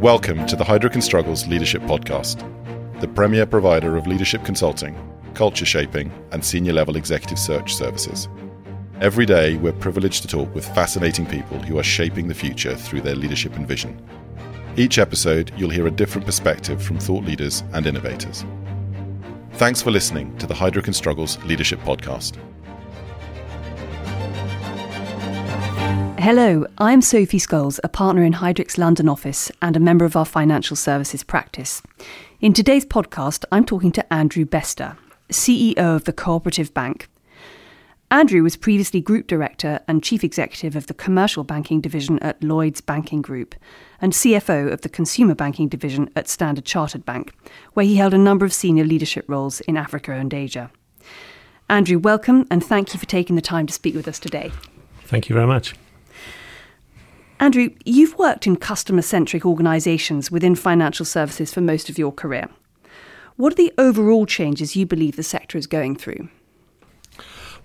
Welcome 0.00 0.46
to 0.46 0.56
the 0.56 0.64
and 0.64 1.04
Struggles 1.04 1.46
Leadership 1.46 1.82
Podcast, 1.82 2.40
the 3.02 3.08
premier 3.08 3.44
provider 3.44 3.98
of 3.98 4.06
leadership 4.06 4.42
consulting, 4.46 4.96
culture 5.34 5.66
shaping, 5.66 6.10
and 6.32 6.42
senior 6.42 6.72
level 6.72 6.96
executive 6.96 7.38
search 7.38 7.74
services. 7.74 8.26
Every 9.02 9.26
day, 9.26 9.56
we're 9.56 9.74
privileged 9.74 10.22
to 10.22 10.28
talk 10.28 10.54
with 10.54 10.66
fascinating 10.74 11.26
people 11.26 11.58
who 11.58 11.78
are 11.78 11.82
shaping 11.82 12.28
the 12.28 12.34
future 12.34 12.74
through 12.74 13.02
their 13.02 13.14
leadership 13.14 13.54
and 13.56 13.68
vision. 13.68 14.02
Each 14.74 14.96
episode, 14.96 15.52
you'll 15.54 15.68
hear 15.68 15.86
a 15.86 15.90
different 15.90 16.24
perspective 16.24 16.82
from 16.82 16.98
thought 16.98 17.24
leaders 17.24 17.62
and 17.74 17.86
innovators. 17.86 18.46
Thanks 19.52 19.82
for 19.82 19.90
listening 19.90 20.34
to 20.38 20.46
the 20.46 20.54
and 20.54 20.96
Struggles 20.96 21.36
Leadership 21.44 21.78
Podcast. 21.80 22.38
Hello, 26.20 26.66
I'm 26.76 27.00
Sophie 27.00 27.38
Scholes, 27.38 27.80
a 27.82 27.88
partner 27.88 28.22
in 28.22 28.34
Heidrick's 28.34 28.76
London 28.76 29.08
office 29.08 29.50
and 29.62 29.74
a 29.74 29.80
member 29.80 30.04
of 30.04 30.16
our 30.16 30.26
financial 30.26 30.76
services 30.76 31.22
practice. 31.22 31.80
In 32.42 32.52
today's 32.52 32.84
podcast, 32.84 33.46
I'm 33.50 33.64
talking 33.64 33.90
to 33.92 34.12
Andrew 34.12 34.44
Bester, 34.44 34.98
CEO 35.30 35.78
of 35.78 36.04
the 36.04 36.12
Cooperative 36.12 36.74
Bank. 36.74 37.08
Andrew 38.10 38.42
was 38.42 38.58
previously 38.58 39.00
Group 39.00 39.28
Director 39.28 39.80
and 39.88 40.02
Chief 40.02 40.22
Executive 40.22 40.76
of 40.76 40.88
the 40.88 40.94
Commercial 40.94 41.42
Banking 41.42 41.80
Division 41.80 42.18
at 42.18 42.44
Lloyds 42.44 42.82
Banking 42.82 43.22
Group 43.22 43.54
and 43.98 44.12
CFO 44.12 44.70
of 44.70 44.82
the 44.82 44.90
Consumer 44.90 45.34
Banking 45.34 45.68
Division 45.68 46.10
at 46.14 46.28
Standard 46.28 46.66
Chartered 46.66 47.06
Bank, 47.06 47.32
where 47.72 47.86
he 47.86 47.96
held 47.96 48.12
a 48.12 48.18
number 48.18 48.44
of 48.44 48.52
senior 48.52 48.84
leadership 48.84 49.24
roles 49.26 49.62
in 49.62 49.78
Africa 49.78 50.12
and 50.12 50.34
Asia. 50.34 50.70
Andrew, 51.70 51.98
welcome 51.98 52.46
and 52.50 52.62
thank 52.62 52.92
you 52.92 53.00
for 53.00 53.06
taking 53.06 53.36
the 53.36 53.42
time 53.42 53.66
to 53.66 53.72
speak 53.72 53.94
with 53.94 54.06
us 54.06 54.18
today. 54.18 54.52
Thank 55.06 55.30
you 55.30 55.34
very 55.34 55.46
much. 55.46 55.74
Andrew, 57.40 57.70
you've 57.86 58.18
worked 58.18 58.46
in 58.46 58.56
customer 58.56 59.00
centric 59.00 59.46
organisations 59.46 60.30
within 60.30 60.54
financial 60.54 61.06
services 61.06 61.52
for 61.52 61.62
most 61.62 61.88
of 61.88 61.98
your 61.98 62.12
career. 62.12 62.50
What 63.36 63.54
are 63.54 63.56
the 63.56 63.72
overall 63.78 64.26
changes 64.26 64.76
you 64.76 64.84
believe 64.84 65.16
the 65.16 65.22
sector 65.22 65.56
is 65.56 65.66
going 65.66 65.96
through? 65.96 66.28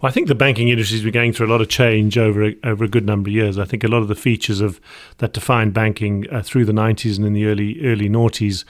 Well, 0.01 0.09
I 0.09 0.11
think 0.11 0.29
the 0.29 0.35
banking 0.35 0.69
industry 0.69 0.95
has 0.95 1.03
been 1.03 1.13
going 1.13 1.33
through 1.33 1.47
a 1.47 1.51
lot 1.51 1.59
of 1.59 1.67
change 1.67 2.17
over 2.17 2.45
a, 2.45 2.57
over 2.63 2.85
a 2.85 2.87
good 2.87 3.05
number 3.05 3.29
of 3.29 3.33
years. 3.33 3.59
I 3.59 3.65
think 3.65 3.83
a 3.83 3.89
lot 3.89 4.01
of 4.01 4.07
the 4.07 4.15
features 4.15 4.61
of 4.61 4.79
that 5.17 5.33
defined 5.33 5.73
banking 5.73 6.25
uh, 6.31 6.41
through 6.41 6.63
the 6.63 6.71
90s 6.71 7.17
and 7.17 7.25
in 7.25 7.33
the 7.33 7.45
early 7.45 7.85
early 7.85 8.07
noughties 8.07 8.63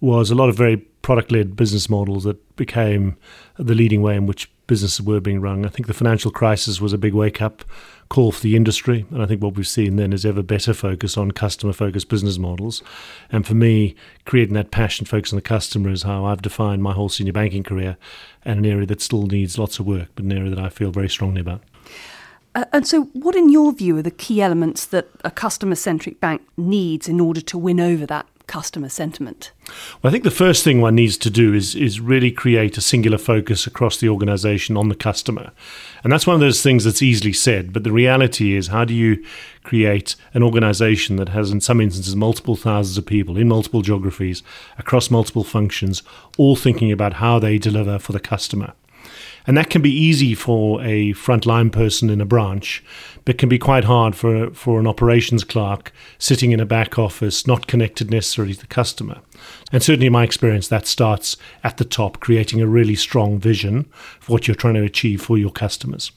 was 0.00 0.30
a 0.30 0.36
lot 0.36 0.48
of 0.48 0.56
very 0.56 0.76
product 0.76 1.32
led 1.32 1.56
business 1.56 1.90
models 1.90 2.22
that 2.24 2.56
became 2.56 3.16
the 3.58 3.74
leading 3.74 4.02
way 4.02 4.14
in 4.14 4.26
which 4.26 4.48
businesses 4.66 5.02
were 5.02 5.20
being 5.20 5.40
run. 5.40 5.64
I 5.64 5.68
think 5.68 5.86
the 5.86 5.94
financial 5.94 6.30
crisis 6.30 6.80
was 6.80 6.92
a 6.92 6.98
big 6.98 7.14
wake 7.14 7.42
up 7.42 7.64
call 8.12 8.30
for 8.30 8.42
the 8.42 8.54
industry. 8.54 9.06
And 9.10 9.22
I 9.22 9.26
think 9.26 9.42
what 9.42 9.54
we've 9.54 9.66
seen 9.66 9.96
then 9.96 10.12
is 10.12 10.26
ever 10.26 10.42
better 10.42 10.74
focus 10.74 11.16
on 11.16 11.30
customer 11.30 11.72
focused 11.72 12.10
business 12.10 12.36
models. 12.36 12.82
And 13.30 13.46
for 13.46 13.54
me, 13.54 13.94
creating 14.26 14.52
that 14.52 14.70
passion 14.70 15.06
focus 15.06 15.32
on 15.32 15.36
the 15.36 15.42
customer 15.42 15.88
is 15.88 16.02
how 16.02 16.26
I've 16.26 16.42
defined 16.42 16.82
my 16.82 16.92
whole 16.92 17.08
senior 17.08 17.32
banking 17.32 17.62
career 17.62 17.96
and 18.44 18.58
an 18.58 18.70
area 18.70 18.84
that 18.84 19.00
still 19.00 19.22
needs 19.22 19.58
lots 19.58 19.78
of 19.78 19.86
work, 19.86 20.08
but 20.14 20.26
an 20.26 20.32
area 20.32 20.50
that 20.50 20.58
I 20.58 20.68
feel 20.68 20.90
very 20.90 21.08
strongly 21.08 21.40
about. 21.40 21.62
Uh, 22.54 22.66
and 22.70 22.86
so, 22.86 23.04
what, 23.14 23.34
in 23.34 23.48
your 23.48 23.72
view, 23.72 23.96
are 23.96 24.02
the 24.02 24.10
key 24.10 24.42
elements 24.42 24.84
that 24.84 25.08
a 25.24 25.30
customer 25.30 25.74
centric 25.74 26.20
bank 26.20 26.42
needs 26.58 27.08
in 27.08 27.18
order 27.18 27.40
to 27.40 27.56
win 27.56 27.80
over 27.80 28.04
that 28.04 28.26
customer 28.52 28.90
sentiment? 28.90 29.50
Well, 30.02 30.10
I 30.10 30.12
think 30.12 30.24
the 30.24 30.30
first 30.30 30.62
thing 30.62 30.82
one 30.82 30.94
needs 30.94 31.16
to 31.16 31.30
do 31.30 31.54
is 31.54 31.74
is 31.74 32.00
really 32.00 32.30
create 32.30 32.76
a 32.76 32.82
singular 32.82 33.16
focus 33.16 33.66
across 33.66 33.96
the 33.96 34.10
organization 34.10 34.76
on 34.76 34.90
the 34.90 34.94
customer. 34.94 35.52
And 36.04 36.12
that's 36.12 36.26
one 36.26 36.34
of 36.34 36.40
those 36.40 36.62
things 36.62 36.84
that's 36.84 37.00
easily 37.00 37.32
said, 37.32 37.72
but 37.72 37.82
the 37.82 37.90
reality 37.90 38.54
is 38.54 38.66
how 38.66 38.84
do 38.84 38.92
you 38.92 39.24
create 39.62 40.16
an 40.34 40.42
organization 40.42 41.16
that 41.16 41.30
has 41.30 41.50
in 41.50 41.62
some 41.62 41.80
instances 41.80 42.14
multiple 42.14 42.54
thousands 42.54 42.98
of 42.98 43.06
people 43.06 43.38
in 43.38 43.48
multiple 43.48 43.80
geographies 43.80 44.42
across 44.76 45.10
multiple 45.10 45.44
functions 45.44 46.02
all 46.36 46.54
thinking 46.54 46.92
about 46.92 47.14
how 47.14 47.38
they 47.38 47.56
deliver 47.56 47.98
for 47.98 48.12
the 48.12 48.20
customer. 48.20 48.74
And 49.46 49.56
that 49.56 49.70
can 49.70 49.82
be 49.82 49.92
easy 49.92 50.34
for 50.34 50.80
a 50.82 51.12
frontline 51.14 51.72
person 51.72 52.10
in 52.10 52.20
a 52.20 52.24
branch, 52.24 52.82
but 53.24 53.38
can 53.38 53.48
be 53.48 53.58
quite 53.58 53.84
hard 53.84 54.14
for, 54.14 54.50
for 54.52 54.78
an 54.78 54.86
operations 54.86 55.44
clerk 55.44 55.92
sitting 56.18 56.52
in 56.52 56.60
a 56.60 56.66
back 56.66 56.98
office, 56.98 57.46
not 57.46 57.66
connected 57.66 58.10
necessarily 58.10 58.54
to 58.54 58.60
the 58.60 58.66
customer. 58.66 59.20
And 59.72 59.82
certainly, 59.82 60.06
in 60.06 60.12
my 60.12 60.24
experience, 60.24 60.68
that 60.68 60.86
starts 60.86 61.36
at 61.64 61.76
the 61.76 61.84
top, 61.84 62.20
creating 62.20 62.60
a 62.60 62.66
really 62.66 62.94
strong 62.94 63.38
vision 63.38 63.84
for 64.20 64.32
what 64.32 64.46
you're 64.46 64.54
trying 64.54 64.74
to 64.74 64.82
achieve 64.82 65.22
for 65.22 65.38
your 65.38 65.50
customers. 65.50 66.12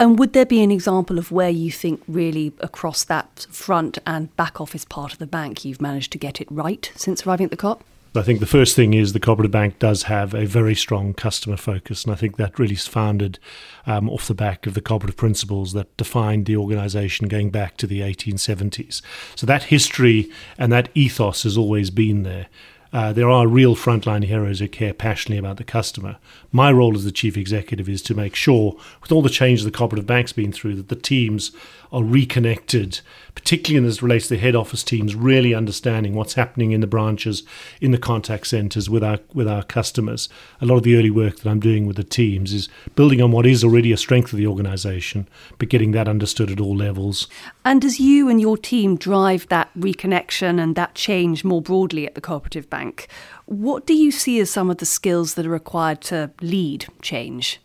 And 0.00 0.18
would 0.18 0.32
there 0.32 0.46
be 0.46 0.62
an 0.62 0.70
example 0.70 1.18
of 1.18 1.30
where 1.30 1.50
you 1.50 1.70
think 1.70 2.02
really 2.08 2.52
across 2.60 3.04
that 3.04 3.46
front 3.50 3.98
and 4.06 4.34
back 4.36 4.60
office 4.60 4.84
part 4.84 5.12
of 5.12 5.18
the 5.18 5.26
bank 5.26 5.64
you've 5.64 5.80
managed 5.80 6.12
to 6.12 6.18
get 6.18 6.40
it 6.40 6.48
right 6.50 6.90
since 6.96 7.26
arriving 7.26 7.44
at 7.44 7.50
the 7.50 7.56
Co-op? 7.56 7.84
I 8.16 8.22
think 8.22 8.40
the 8.40 8.46
first 8.46 8.76
thing 8.76 8.94
is 8.94 9.12
the 9.12 9.20
cooperative 9.20 9.50
bank 9.52 9.78
does 9.78 10.04
have 10.04 10.34
a 10.34 10.46
very 10.46 10.74
strong 10.74 11.14
customer 11.14 11.56
focus, 11.56 12.04
and 12.04 12.12
I 12.12 12.16
think 12.16 12.36
that 12.36 12.58
really 12.58 12.74
is 12.74 12.86
founded 12.86 13.38
um, 13.86 14.08
off 14.08 14.28
the 14.28 14.34
back 14.34 14.66
of 14.66 14.74
the 14.74 14.80
cooperative 14.80 15.16
principles 15.16 15.72
that 15.72 15.96
defined 15.96 16.46
the 16.46 16.56
organisation 16.56 17.28
going 17.28 17.50
back 17.50 17.76
to 17.78 17.86
the 17.86 18.00
1870s. 18.00 19.02
So 19.34 19.46
that 19.46 19.64
history 19.64 20.30
and 20.58 20.72
that 20.72 20.88
ethos 20.94 21.42
has 21.42 21.56
always 21.56 21.90
been 21.90 22.22
there. 22.22 22.46
Uh, 22.92 23.12
there 23.12 23.28
are 23.28 23.46
real 23.46 23.76
frontline 23.76 24.24
heroes 24.24 24.60
who 24.60 24.68
care 24.68 24.94
passionately 24.94 25.38
about 25.38 25.56
the 25.56 25.64
customer. 25.64 26.16
My 26.52 26.72
role 26.72 26.94
as 26.94 27.04
the 27.04 27.12
chief 27.12 27.36
executive 27.36 27.88
is 27.88 28.00
to 28.02 28.14
make 28.14 28.34
sure, 28.34 28.76
with 29.02 29.12
all 29.12 29.22
the 29.22 29.28
changes 29.28 29.64
the 29.64 29.70
cooperative 29.70 30.06
bank's 30.06 30.32
been 30.32 30.52
through, 30.52 30.76
that 30.76 30.88
the 30.88 30.96
teams 30.96 31.52
are 31.92 32.02
reconnected, 32.02 33.00
particularly 33.34 33.86
as 33.86 34.02
relates 34.02 34.28
to 34.28 34.34
the 34.34 34.40
head 34.40 34.54
office 34.54 34.82
teams, 34.82 35.14
really 35.14 35.54
understanding 35.54 36.14
what's 36.14 36.34
happening 36.34 36.72
in 36.72 36.80
the 36.80 36.86
branches, 36.86 37.42
in 37.80 37.90
the 37.90 37.98
contact 37.98 38.46
centres 38.46 38.90
with 38.90 39.04
our 39.04 39.18
with 39.34 39.48
our 39.48 39.62
customers. 39.62 40.28
A 40.60 40.66
lot 40.66 40.76
of 40.76 40.82
the 40.82 40.96
early 40.96 41.10
work 41.10 41.36
that 41.38 41.50
I'm 41.50 41.60
doing 41.60 41.86
with 41.86 41.96
the 41.96 42.04
teams 42.04 42.52
is 42.52 42.68
building 42.94 43.20
on 43.20 43.30
what 43.30 43.46
is 43.46 43.64
already 43.64 43.92
a 43.92 43.96
strength 43.96 44.32
of 44.32 44.38
the 44.38 44.46
organisation, 44.46 45.28
but 45.58 45.68
getting 45.68 45.92
that 45.92 46.08
understood 46.08 46.50
at 46.50 46.60
all 46.60 46.76
levels. 46.76 47.28
And 47.64 47.84
as 47.84 48.00
you 48.00 48.28
and 48.28 48.40
your 48.40 48.56
team 48.56 48.96
drive 48.96 49.48
that 49.48 49.70
reconnection 49.78 50.60
and 50.60 50.74
that 50.76 50.94
change 50.94 51.44
more 51.44 51.62
broadly 51.62 52.06
at 52.06 52.14
the 52.14 52.20
cooperative 52.20 52.68
bank, 52.70 53.08
what 53.46 53.86
do 53.86 53.94
you 53.94 54.10
see 54.10 54.40
as 54.40 54.50
some 54.50 54.70
of 54.70 54.78
the 54.78 54.86
skills 54.86 55.34
that 55.34 55.46
are 55.46 55.50
required 55.50 56.00
to 56.02 56.30
lead 56.40 56.86
change? 57.02 57.60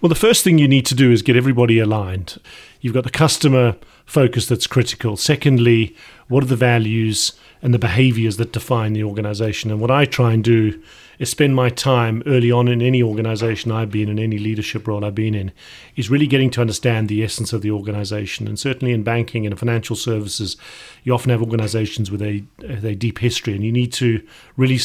Well, 0.00 0.08
the 0.08 0.14
first 0.14 0.44
thing 0.44 0.58
you 0.58 0.68
need 0.68 0.84
to 0.86 0.94
do 0.94 1.10
is 1.10 1.22
get 1.22 1.34
everybody 1.34 1.78
aligned. 1.78 2.38
You've 2.84 2.92
got 2.92 3.04
the 3.04 3.10
customer 3.10 3.76
focus 4.04 4.44
that's 4.44 4.66
critical. 4.66 5.16
Secondly, 5.16 5.96
what 6.28 6.44
are 6.44 6.48
the 6.48 6.54
values 6.54 7.32
and 7.62 7.72
the 7.72 7.78
behaviors 7.78 8.36
that 8.36 8.52
define 8.52 8.92
the 8.92 9.02
organization? 9.02 9.70
And 9.70 9.80
what 9.80 9.90
I 9.90 10.04
try 10.04 10.34
and 10.34 10.44
do 10.44 10.82
is 11.18 11.30
spend 11.30 11.56
my 11.56 11.70
time 11.70 12.22
early 12.26 12.52
on 12.52 12.68
in 12.68 12.82
any 12.82 13.02
organization 13.02 13.72
I've 13.72 13.90
been 13.90 14.10
in, 14.10 14.18
any 14.18 14.36
leadership 14.36 14.86
role 14.86 15.02
I've 15.02 15.14
been 15.14 15.34
in, 15.34 15.50
is 15.96 16.10
really 16.10 16.26
getting 16.26 16.50
to 16.50 16.60
understand 16.60 17.08
the 17.08 17.24
essence 17.24 17.54
of 17.54 17.62
the 17.62 17.70
organization. 17.70 18.46
And 18.46 18.58
certainly 18.58 18.92
in 18.92 19.02
banking 19.02 19.46
and 19.46 19.58
financial 19.58 19.96
services, 19.96 20.58
you 21.04 21.14
often 21.14 21.30
have 21.30 21.40
organizations 21.40 22.10
with 22.10 22.20
a, 22.20 22.44
a 22.62 22.94
deep 22.94 23.20
history, 23.20 23.54
and 23.54 23.64
you 23.64 23.72
need 23.72 23.94
to 23.94 24.22
really 24.58 24.78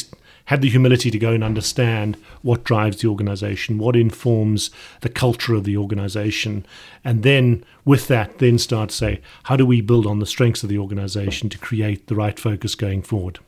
have 0.46 0.60
the 0.60 0.68
humility 0.68 1.10
to 1.10 1.18
go 1.18 1.32
and 1.32 1.44
understand 1.44 2.16
what 2.42 2.64
drives 2.64 3.00
the 3.00 3.08
organization, 3.08 3.78
what 3.78 3.96
informs 3.96 4.70
the 5.00 5.08
culture 5.08 5.54
of 5.54 5.64
the 5.64 5.76
organization, 5.76 6.66
and 7.04 7.22
then 7.22 7.64
with 7.84 8.08
that, 8.08 8.38
then 8.38 8.58
start 8.58 8.90
to 8.90 8.96
say, 8.96 9.20
how 9.44 9.56
do 9.56 9.64
we 9.64 9.80
build 9.80 10.06
on 10.06 10.18
the 10.18 10.26
strengths 10.26 10.62
of 10.62 10.68
the 10.68 10.78
organization 10.78 11.48
to 11.48 11.58
create 11.58 12.06
the 12.06 12.14
right 12.14 12.38
focus 12.38 12.74
going 12.74 13.02
forward? 13.02 13.38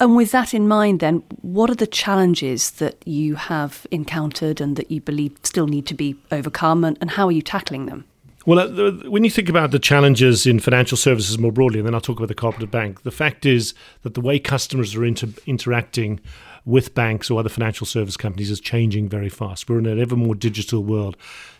And 0.00 0.16
with 0.16 0.32
that 0.32 0.52
in 0.52 0.68
mind, 0.68 1.00
then, 1.00 1.22
what 1.40 1.70
are 1.70 1.74
the 1.74 1.86
challenges 1.86 2.72
that 2.72 2.96
you 3.06 3.36
have 3.36 3.86
encountered 3.90 4.60
and 4.60 4.76
that 4.76 4.90
you 4.90 5.00
believe 5.00 5.38
still 5.42 5.66
need 5.66 5.86
to 5.86 5.94
be 5.94 6.16
overcome, 6.30 6.84
and, 6.84 6.98
and 7.00 7.12
how 7.12 7.28
are 7.28 7.32
you 7.32 7.42
tackling 7.42 7.86
them? 7.86 8.04
Well, 8.48 8.60
uh, 8.60 8.92
when 9.10 9.24
you 9.24 9.30
think 9.30 9.50
about 9.50 9.72
the 9.72 9.78
challenges 9.78 10.46
in 10.46 10.58
financial 10.58 10.96
services 10.96 11.38
more 11.38 11.52
broadly, 11.52 11.80
and 11.80 11.86
then 11.86 11.94
I'll 11.94 12.00
talk 12.00 12.16
about 12.16 12.28
the 12.28 12.34
cooperative 12.34 12.70
bank, 12.70 13.02
the 13.02 13.10
fact 13.10 13.44
is 13.44 13.74
that 14.04 14.14
the 14.14 14.22
way 14.22 14.38
customers 14.38 14.96
are 14.96 15.04
inter- 15.04 15.34
interacting 15.44 16.18
with 16.64 16.94
banks 16.94 17.30
or 17.30 17.38
other 17.38 17.50
financial 17.50 17.86
service 17.86 18.16
companies 18.16 18.50
is 18.50 18.58
changing 18.58 19.06
very 19.06 19.28
fast. 19.28 19.68
We're 19.68 19.80
in 19.80 19.84
an 19.84 20.00
ever 20.00 20.16
more 20.16 20.34
digital 20.34 20.82
world. 20.82 21.14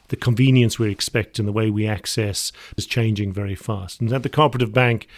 The 0.09 0.17
convenience 0.17 0.79
we 0.79 0.91
expect 0.91 1.39
and 1.39 1.47
the 1.47 1.53
way 1.53 1.69
we 1.69 1.87
access 1.87 2.53
is 2.79 2.87
changing 2.87 3.35
very 3.35 3.55
fast. 3.55 4.01
And 4.01 4.11
at 4.11 4.23
the 4.23 4.31
cooperative 4.31 4.73
bank, 4.73 5.09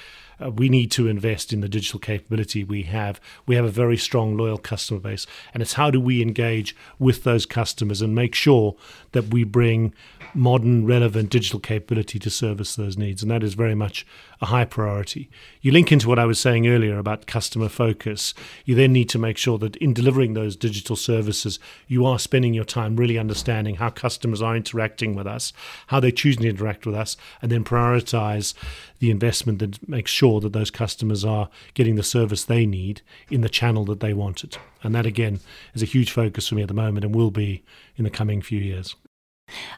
uh, 0.43 0.51
we 0.51 0.69
need 0.69 0.91
to 0.93 1.09
invest 1.09 1.53
in 1.53 1.61
the 1.61 1.69
digital 1.69 2.01
capability 2.01 2.65
we 2.65 2.83
have. 2.85 3.21
We 3.47 3.57
have 3.57 3.65
a 3.65 3.71
very 3.71 3.97
strong, 3.97 4.37
loyal 4.37 4.59
customer 4.59 5.01
base, 5.01 5.27
and 5.53 5.63
it's 5.63 5.75
how 5.75 5.91
do 5.91 6.01
we 6.01 6.23
engage 6.23 6.75
with 6.99 7.25
those 7.25 7.47
customers 7.47 8.03
and 8.03 8.15
make 8.15 8.35
sure 8.35 8.77
that 9.13 9.29
we 9.29 9.45
bring 9.45 9.95
modern, 10.35 10.87
relevant 10.87 11.31
digital 11.31 11.61
capability 11.61 12.19
to 12.19 12.31
service 12.31 12.77
those 12.77 12.97
needs. 12.97 13.23
And 13.23 13.31
that 13.31 13.43
is 13.43 13.55
very 13.55 13.75
much 13.75 14.07
a 14.41 14.47
high 14.47 14.65
priority. 14.65 15.29
You 15.61 15.71
link 15.71 15.93
into 15.93 16.09
what 16.09 16.19
I 16.19 16.25
was 16.25 16.41
saying 16.41 16.67
earlier 16.67 16.99
about 16.99 17.27
customer 17.27 17.69
focus. 17.69 18.33
You 18.65 18.75
then 18.75 18.93
need 18.93 19.09
to 19.11 19.19
make 19.19 19.37
sure 19.37 19.59
that 19.59 19.77
in 19.77 19.93
delivering 19.93 20.33
those 20.33 20.57
digital 20.57 20.97
services, 20.97 21.59
you 21.89 22.07
are 22.07 22.19
spending 22.19 22.55
your 22.55 22.65
time 22.65 22.97
really 22.97 23.19
understanding 23.19 23.77
how 23.77 23.91
customers 23.91 24.41
are 24.41 24.57
interacting 24.57 25.15
with 25.15 25.27
us, 25.27 25.53
how 25.89 26.01
they're 26.01 26.11
choosing 26.11 26.43
to 26.43 26.49
interact 26.49 26.87
with 26.87 26.95
us, 26.95 27.17
and 27.43 27.53
then 27.53 27.65
prioritize 27.65 28.55
the 28.99 29.11
investment 29.11 29.59
that 29.59 29.87
makes 29.89 30.11
sure 30.11 30.41
that 30.41 30.53
those 30.55 30.71
customers 30.71 31.25
are 31.25 31.51
getting 31.75 31.97
the 31.97 32.03
service 32.03 32.45
they 32.45 32.65
need 32.65 33.03
in 33.31 33.43
the 33.43 33.49
channel 33.49 33.85
that 33.85 34.01
they 34.01 34.15
want 34.15 34.43
it. 34.43 34.59
And 34.83 34.95
that, 34.95 35.05
again, 35.05 35.41
is 35.75 35.83
a 35.83 35.87
huge 35.87 36.11
focus 36.11 36.49
for 36.49 36.55
me 36.55 36.63
at 36.63 36.69
the 36.69 36.75
moment 36.75 37.05
and 37.05 37.15
will 37.15 37.31
be 37.31 37.63
in 37.97 38.05
the 38.05 38.11
coming 38.11 38.41
few 38.41 38.61
years. 38.61 38.97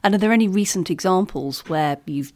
And 0.05 0.15
are 0.15 0.19
there 0.19 0.33
any 0.33 0.49
recent 0.49 0.91
examples 0.91 1.61
where 1.69 1.99
you've 2.07 2.33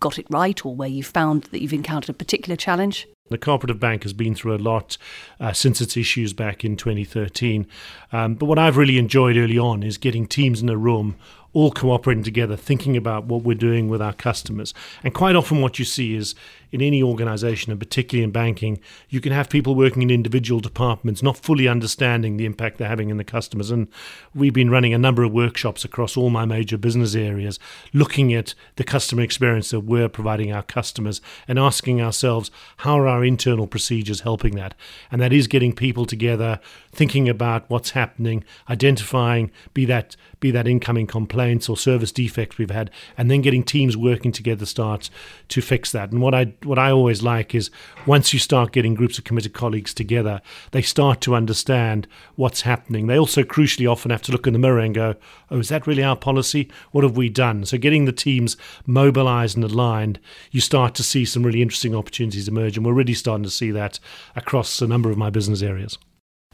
got 0.00 0.18
it 0.18 0.26
right 0.30 0.64
or 0.64 0.74
where 0.74 0.88
you've 0.88 1.06
found 1.06 1.44
that 1.44 1.62
you've 1.62 1.72
encountered 1.72 2.10
a 2.10 2.18
particular 2.18 2.56
challenge? 2.56 3.06
The 3.28 3.38
cooperative 3.38 3.80
bank 3.80 4.04
has 4.04 4.12
been 4.12 4.34
through 4.34 4.54
a 4.54 4.58
lot 4.58 4.96
uh, 5.40 5.52
since 5.52 5.80
its 5.80 5.96
issues 5.96 6.32
back 6.32 6.64
in 6.64 6.76
2013. 6.76 7.66
Um, 8.12 8.34
but 8.34 8.46
what 8.46 8.58
I've 8.58 8.76
really 8.76 8.98
enjoyed 8.98 9.36
early 9.36 9.58
on 9.58 9.82
is 9.82 9.98
getting 9.98 10.26
teams 10.26 10.62
in 10.62 10.68
a 10.68 10.76
room 10.76 11.16
all 11.56 11.70
cooperating 11.70 12.22
together, 12.22 12.54
thinking 12.54 12.98
about 12.98 13.24
what 13.24 13.42
we're 13.42 13.54
doing 13.54 13.88
with 13.88 14.02
our 14.02 14.12
customers. 14.12 14.74
And 15.02 15.14
quite 15.14 15.34
often, 15.34 15.62
what 15.62 15.78
you 15.78 15.86
see 15.86 16.14
is 16.14 16.34
in 16.70 16.82
any 16.82 17.02
organization, 17.02 17.70
and 17.70 17.80
particularly 17.80 18.22
in 18.22 18.30
banking, 18.30 18.78
you 19.08 19.22
can 19.22 19.32
have 19.32 19.48
people 19.48 19.74
working 19.74 20.02
in 20.02 20.10
individual 20.10 20.60
departments 20.60 21.22
not 21.22 21.38
fully 21.38 21.66
understanding 21.66 22.36
the 22.36 22.44
impact 22.44 22.76
they're 22.76 22.88
having 22.88 23.08
in 23.08 23.16
the 23.16 23.24
customers. 23.24 23.70
And 23.70 23.88
we've 24.34 24.52
been 24.52 24.68
running 24.68 24.92
a 24.92 24.98
number 24.98 25.22
of 25.22 25.32
workshops 25.32 25.82
across 25.82 26.14
all 26.14 26.28
my 26.28 26.44
major 26.44 26.76
business 26.76 27.14
areas, 27.14 27.58
looking 27.94 28.34
at 28.34 28.54
the 28.74 28.84
customer 28.84 29.22
experience 29.22 29.70
that 29.70 29.80
we're 29.80 30.10
providing 30.10 30.52
our 30.52 30.62
customers 30.62 31.22
and 31.48 31.58
asking 31.58 32.02
ourselves, 32.02 32.50
how 32.78 32.98
are 32.98 33.08
our 33.08 33.15
internal 33.24 33.66
procedures 33.66 34.20
helping 34.20 34.54
that? 34.56 34.74
And 35.10 35.20
that 35.20 35.32
is 35.32 35.46
getting 35.46 35.74
people 35.74 36.06
together, 36.06 36.60
thinking 36.92 37.28
about 37.28 37.68
what's 37.68 37.90
happening, 37.90 38.44
identifying, 38.68 39.50
be 39.74 39.84
that 39.86 40.16
be 40.38 40.50
that 40.50 40.68
incoming 40.68 41.06
complaints 41.06 41.68
or 41.68 41.76
service 41.76 42.12
defects 42.12 42.58
we've 42.58 42.70
had, 42.70 42.90
and 43.16 43.30
then 43.30 43.40
getting 43.40 43.62
teams 43.62 43.96
working 43.96 44.32
together 44.32 44.66
start 44.66 45.08
to 45.48 45.62
fix 45.62 45.90
that. 45.92 46.12
And 46.12 46.20
what 46.20 46.34
I 46.34 46.52
what 46.62 46.78
I 46.78 46.90
always 46.90 47.22
like 47.22 47.54
is 47.54 47.70
once 48.06 48.32
you 48.32 48.38
start 48.38 48.72
getting 48.72 48.94
groups 48.94 49.18
of 49.18 49.24
committed 49.24 49.54
colleagues 49.54 49.94
together, 49.94 50.42
they 50.72 50.82
start 50.82 51.20
to 51.22 51.34
understand 51.34 52.06
what's 52.34 52.62
happening. 52.62 53.06
They 53.06 53.18
also 53.18 53.42
crucially 53.42 53.90
often 53.90 54.10
have 54.10 54.22
to 54.22 54.32
look 54.32 54.46
in 54.46 54.52
the 54.52 54.58
mirror 54.58 54.80
and 54.80 54.94
go, 54.94 55.14
"Oh, 55.50 55.58
is 55.58 55.68
that 55.68 55.86
really 55.86 56.02
our 56.02 56.16
policy? 56.16 56.68
What 56.92 57.04
have 57.04 57.16
we 57.16 57.28
done?" 57.28 57.64
So 57.64 57.78
getting 57.78 58.04
the 58.04 58.12
teams 58.12 58.56
mobilized 58.86 59.56
and 59.56 59.64
aligned, 59.64 60.18
you 60.50 60.60
start 60.60 60.94
to 60.96 61.02
see 61.02 61.24
some 61.24 61.44
really 61.44 61.62
interesting 61.62 61.94
opportunities 61.94 62.48
emerge, 62.48 62.76
and 62.76 62.84
we're 62.84 62.92
really 62.92 63.05
starting 63.14 63.44
to 63.44 63.50
see 63.50 63.70
that 63.70 63.98
across 64.34 64.80
a 64.80 64.86
number 64.86 65.10
of 65.10 65.16
my 65.16 65.30
business 65.30 65.62
areas. 65.62 65.98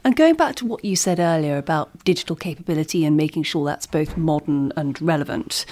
And 0.05 0.17
going 0.17 0.35
back 0.35 0.55
to 0.55 0.65
what 0.65 0.83
you 0.83 0.97
said 0.97 1.19
earlier 1.19 1.57
about 1.57 2.03
digital 2.03 2.35
capability 2.35 3.05
and 3.05 3.15
making 3.15 3.43
sure 3.43 3.65
that's 3.65 3.85
both 3.85 4.17
modern 4.17 4.73
and 4.75 5.01
relevant, 5.01 5.65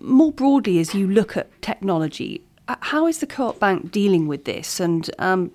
more 0.00 0.32
broadly, 0.32 0.78
as 0.78 0.94
you 0.94 1.06
look 1.06 1.36
at 1.36 1.60
technology, 1.60 2.42
how 2.80 3.06
is 3.06 3.18
the 3.18 3.26
Co-op 3.26 3.60
Bank 3.60 3.92
dealing 3.92 4.26
with 4.26 4.44
this? 4.44 4.80
And 4.80 5.08
um, 5.18 5.52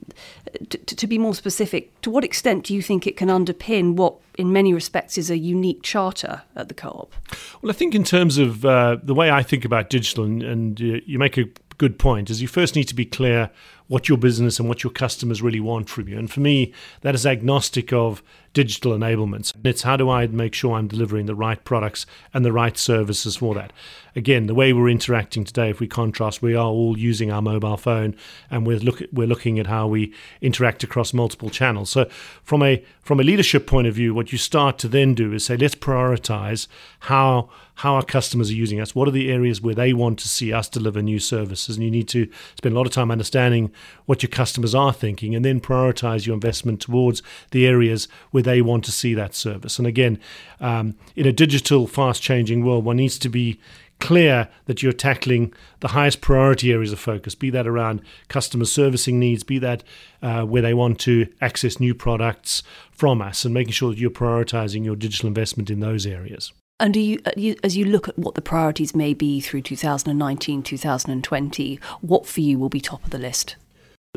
t- 0.69 0.77
to 0.77 1.07
be 1.07 1.17
more 1.17 1.35
specific, 1.35 1.99
to 2.01 2.09
what 2.09 2.23
extent 2.23 2.65
do 2.65 2.73
you 2.73 2.81
think 2.81 3.05
it 3.05 3.17
can 3.17 3.27
underpin 3.27 3.95
what, 3.95 4.15
in 4.37 4.53
many 4.53 4.73
respects, 4.73 5.17
is 5.17 5.29
a 5.29 5.37
unique 5.37 5.81
charter 5.83 6.43
at 6.55 6.69
the 6.69 6.73
Co-op? 6.73 7.13
Well, 7.61 7.69
I 7.71 7.73
think 7.73 7.95
in 7.95 8.03
terms 8.03 8.37
of 8.37 8.63
uh, 8.63 8.97
the 9.03 9.13
way 9.13 9.29
I 9.29 9.43
think 9.43 9.65
about 9.65 9.89
digital, 9.89 10.23
and, 10.23 10.43
and 10.43 10.79
uh, 10.79 11.01
you 11.05 11.19
make 11.19 11.37
a 11.37 11.45
good 11.77 11.99
point, 11.99 12.29
is 12.29 12.41
you 12.41 12.47
first 12.47 12.75
need 12.75 12.85
to 12.85 12.95
be 12.95 13.05
clear 13.05 13.49
what 13.91 14.07
your 14.07 14.17
business 14.17 14.57
and 14.57 14.69
what 14.69 14.85
your 14.85 14.93
customers 14.93 15.41
really 15.41 15.59
want 15.59 15.89
from 15.89 16.07
you. 16.07 16.17
And 16.17 16.31
for 16.31 16.39
me, 16.39 16.71
that 17.01 17.13
is 17.13 17.25
agnostic 17.25 17.91
of 17.91 18.23
digital 18.53 18.93
enablements. 18.93 19.53
It's 19.65 19.81
how 19.81 19.97
do 19.97 20.09
I 20.09 20.27
make 20.27 20.53
sure 20.53 20.75
I'm 20.75 20.87
delivering 20.87 21.25
the 21.25 21.35
right 21.35 21.61
products 21.63 22.05
and 22.33 22.45
the 22.45 22.53
right 22.53 22.77
services 22.77 23.37
for 23.37 23.53
that. 23.55 23.73
Again, 24.15 24.47
the 24.47 24.55
way 24.55 24.71
we're 24.71 24.89
interacting 24.89 25.43
today, 25.43 25.69
if 25.69 25.81
we 25.81 25.87
contrast, 25.87 26.41
we 26.41 26.55
are 26.55 26.67
all 26.67 26.97
using 26.97 27.31
our 27.31 27.41
mobile 27.41 27.77
phone 27.77 28.15
and 28.49 28.65
we're 28.65 28.79
look 28.79 29.01
we're 29.11 29.27
looking 29.27 29.59
at 29.59 29.67
how 29.67 29.87
we 29.87 30.13
interact 30.41 30.83
across 30.83 31.13
multiple 31.13 31.49
channels. 31.49 31.89
So 31.89 32.09
from 32.43 32.61
a 32.63 32.83
from 33.01 33.19
a 33.19 33.23
leadership 33.23 33.67
point 33.67 33.87
of 33.87 33.95
view, 33.95 34.13
what 34.13 34.31
you 34.31 34.37
start 34.37 34.77
to 34.79 34.87
then 34.87 35.15
do 35.15 35.33
is 35.33 35.45
say, 35.45 35.57
let's 35.57 35.75
prioritize 35.75 36.67
how 37.01 37.49
how 37.75 37.95
our 37.95 38.03
customers 38.03 38.51
are 38.51 38.55
using 38.55 38.81
us. 38.81 38.93
What 38.93 39.07
are 39.07 39.11
the 39.11 39.31
areas 39.31 39.61
where 39.61 39.75
they 39.75 39.93
want 39.93 40.19
to 40.19 40.27
see 40.27 40.51
us 40.51 40.67
deliver 40.67 41.01
new 41.01 41.19
services? 41.19 41.77
And 41.77 41.85
you 41.85 41.91
need 41.91 42.09
to 42.09 42.29
spend 42.57 42.75
a 42.75 42.77
lot 42.77 42.85
of 42.85 42.91
time 42.91 43.11
understanding 43.11 43.71
what 44.05 44.23
your 44.23 44.29
customers 44.29 44.75
are 44.75 44.93
thinking 44.93 45.35
and 45.35 45.45
then 45.45 45.59
prioritize 45.59 46.25
your 46.25 46.33
investment 46.33 46.81
towards 46.81 47.21
the 47.51 47.65
areas 47.65 48.07
where 48.31 48.43
they 48.43 48.61
want 48.61 48.83
to 48.85 48.91
see 48.91 49.13
that 49.13 49.35
service. 49.35 49.77
And 49.77 49.87
again, 49.87 50.19
um, 50.59 50.95
in 51.15 51.25
a 51.25 51.31
digital, 51.31 51.87
fast 51.87 52.21
changing 52.21 52.65
world, 52.65 52.85
one 52.85 52.97
needs 52.97 53.19
to 53.19 53.29
be 53.29 53.59
clear 54.01 54.49
that 54.65 54.83
you're 54.83 54.91
tackling 54.91 55.53
the 55.79 55.89
highest 55.89 56.19
priority 56.19 56.73
areas 56.73 56.91
of 56.91 56.99
focus, 56.99 57.35
be 57.35 57.49
that 57.51 57.67
around 57.67 58.01
customer 58.27 58.65
servicing 58.65 59.19
needs, 59.19 59.43
be 59.43 59.59
that 59.59 59.83
uh, 60.21 60.43
where 60.43 60.61
they 60.61 60.73
want 60.73 60.99
to 60.99 61.27
access 61.39 61.79
new 61.79 61.93
products 61.93 62.63
from 62.91 63.21
us, 63.21 63.45
and 63.45 63.53
making 63.53 63.71
sure 63.71 63.91
that 63.91 63.99
you're 63.99 64.09
prioritizing 64.09 64.83
your 64.83 64.95
digital 64.95 65.27
investment 65.27 65.69
in 65.69 65.79
those 65.79 66.05
areas. 66.05 66.51
And 66.79 66.97
uh, 66.97 67.31
you, 67.37 67.55
as 67.63 67.77
you 67.77 67.85
look 67.85 68.09
at 68.09 68.17
what 68.17 68.33
the 68.33 68.41
priorities 68.41 68.95
may 68.95 69.13
be 69.13 69.39
through 69.39 69.61
2019, 69.61 70.63
2020, 70.63 71.79
what 72.01 72.25
for 72.25 72.41
you 72.41 72.57
will 72.57 72.69
be 72.69 72.81
top 72.81 73.03
of 73.03 73.11
the 73.11 73.19
list? 73.19 73.55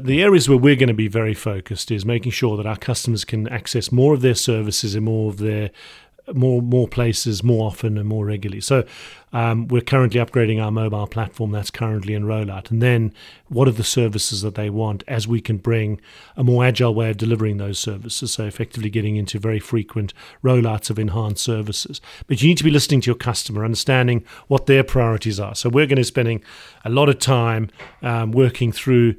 The 0.00 0.23
areas 0.23 0.49
where 0.49 0.58
we're 0.58 0.75
going 0.75 0.88
to 0.88 0.94
be 0.94 1.06
very 1.06 1.35
focused 1.35 1.93
is 1.93 2.05
making 2.05 2.32
sure 2.32 2.56
that 2.56 2.67
our 2.67 2.76
customers 2.76 3.25
can 3.25 3.46
access 3.46 3.93
more 3.93 4.12
of 4.12 4.23
their 4.23 4.35
services 4.35 4.96
and 4.96 5.05
more 5.05 5.31
of 5.31 5.38
their 5.38 5.70
more 6.32 6.62
more 6.62 6.88
places 6.88 7.44
more 7.44 7.67
often 7.67 7.99
and 7.99 8.08
more 8.08 8.25
regularly. 8.25 8.61
So 8.61 8.85
um, 9.35 9.69
we're 9.69 9.82
currently 9.82 10.19
upgrading 10.19 10.61
our 10.61 10.70
mobile 10.70 11.06
platform 11.06 11.52
that's 11.52 11.70
currently 11.70 12.14
in 12.14 12.25
rollout. 12.25 12.70
And 12.70 12.81
then 12.82 13.12
what 13.49 13.69
are 13.69 13.73
the 13.73 13.85
services 13.85 14.41
that 14.41 14.55
they 14.55 14.70
want 14.70 15.05
as 15.06 15.29
we 15.29 15.41
can 15.41 15.58
bring 15.58 16.00
a 16.35 16.43
more 16.43 16.64
agile 16.64 16.94
way 16.94 17.11
of 17.11 17.19
delivering 17.19 17.58
those 17.58 17.79
services? 17.79 18.32
So 18.32 18.47
effectively 18.47 18.90
getting 18.90 19.17
into 19.17 19.38
very 19.38 19.61
frequent 19.61 20.14
rollouts 20.43 20.88
of 20.88 20.99
enhanced 20.99 21.44
services. 21.44 22.00
But 22.26 22.43
you 22.43 22.49
need 22.49 22.58
to 22.58 22.64
be 22.64 22.70
listening 22.70 23.02
to 23.02 23.06
your 23.11 23.17
customer, 23.17 23.64
understanding 23.64 24.25
what 24.49 24.67
their 24.67 24.82
priorities 24.82 25.38
are. 25.38 25.55
So 25.55 25.69
we're 25.69 25.87
going 25.87 25.97
to 25.97 25.97
be 25.97 26.05
spending 26.05 26.43
a 26.85 26.90
lot 26.90 27.08
of 27.08 27.19
time 27.19 27.70
um, 28.02 28.32
working 28.32 28.73
through 28.73 29.17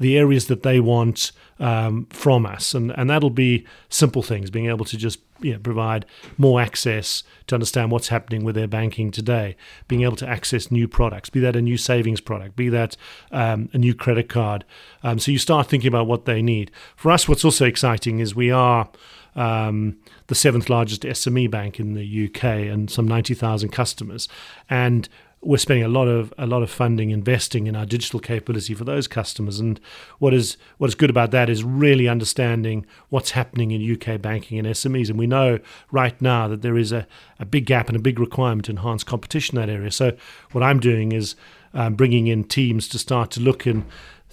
the 0.00 0.16
areas 0.16 0.46
that 0.46 0.62
they 0.62 0.80
want 0.80 1.30
um, 1.60 2.06
from 2.06 2.46
us, 2.46 2.74
and 2.74 2.90
and 2.98 3.08
that'll 3.08 3.30
be 3.30 3.64
simple 3.90 4.22
things, 4.22 4.50
being 4.50 4.66
able 4.66 4.86
to 4.86 4.96
just 4.96 5.20
you 5.40 5.52
know, 5.52 5.58
provide 5.58 6.06
more 6.38 6.60
access 6.60 7.22
to 7.46 7.54
understand 7.54 7.90
what's 7.90 8.08
happening 8.08 8.42
with 8.42 8.54
their 8.54 8.66
banking 8.66 9.10
today, 9.10 9.56
being 9.86 10.02
able 10.02 10.16
to 10.16 10.26
access 10.26 10.70
new 10.70 10.88
products, 10.88 11.30
be 11.30 11.40
that 11.40 11.54
a 11.54 11.62
new 11.62 11.76
savings 11.76 12.20
product, 12.20 12.56
be 12.56 12.68
that 12.70 12.96
um, 13.30 13.68
a 13.72 13.78
new 13.78 13.94
credit 13.94 14.28
card. 14.28 14.64
Um, 15.02 15.18
so 15.18 15.30
you 15.30 15.38
start 15.38 15.68
thinking 15.68 15.88
about 15.88 16.06
what 16.06 16.24
they 16.24 16.42
need. 16.42 16.70
For 16.96 17.12
us, 17.12 17.28
what's 17.28 17.44
also 17.44 17.66
exciting 17.66 18.18
is 18.18 18.34
we 18.34 18.50
are. 18.50 18.88
Um, 19.36 19.98
the 20.26 20.34
seventh 20.34 20.68
largest 20.68 21.02
SME 21.02 21.48
bank 21.48 21.78
in 21.78 21.94
the 21.94 22.26
UK 22.26 22.44
and 22.44 22.90
some 22.90 23.06
90,000 23.06 23.68
customers. 23.68 24.28
And 24.68 25.08
we're 25.42 25.56
spending 25.56 25.84
a 25.84 25.88
lot 25.88 26.06
of 26.06 26.34
a 26.36 26.46
lot 26.46 26.62
of 26.62 26.70
funding 26.70 27.10
investing 27.10 27.66
in 27.66 27.74
our 27.74 27.86
digital 27.86 28.20
capability 28.20 28.74
for 28.74 28.84
those 28.84 29.08
customers. 29.08 29.58
And 29.58 29.80
what 30.18 30.34
is 30.34 30.58
what 30.76 30.88
is 30.88 30.94
good 30.94 31.08
about 31.08 31.30
that 31.30 31.48
is 31.48 31.64
really 31.64 32.08
understanding 32.08 32.84
what's 33.08 33.30
happening 33.30 33.70
in 33.70 33.92
UK 33.92 34.20
banking 34.20 34.58
and 34.58 34.68
SMEs. 34.68 35.08
And 35.08 35.18
we 35.18 35.26
know 35.26 35.58
right 35.90 36.20
now 36.20 36.46
that 36.48 36.60
there 36.60 36.76
is 36.76 36.92
a, 36.92 37.06
a 37.38 37.46
big 37.46 37.64
gap 37.64 37.88
and 37.88 37.96
a 37.96 38.00
big 38.00 38.18
requirement 38.18 38.66
to 38.66 38.72
enhance 38.72 39.02
competition 39.02 39.56
in 39.56 39.66
that 39.66 39.72
area. 39.72 39.90
So 39.90 40.14
what 40.52 40.62
I'm 40.62 40.78
doing 40.78 41.12
is 41.12 41.36
um, 41.72 41.94
bringing 41.94 42.26
in 42.26 42.44
teams 42.44 42.88
to 42.88 42.98
start 42.98 43.30
to 43.32 43.40
look 43.40 43.64
and 43.64 43.84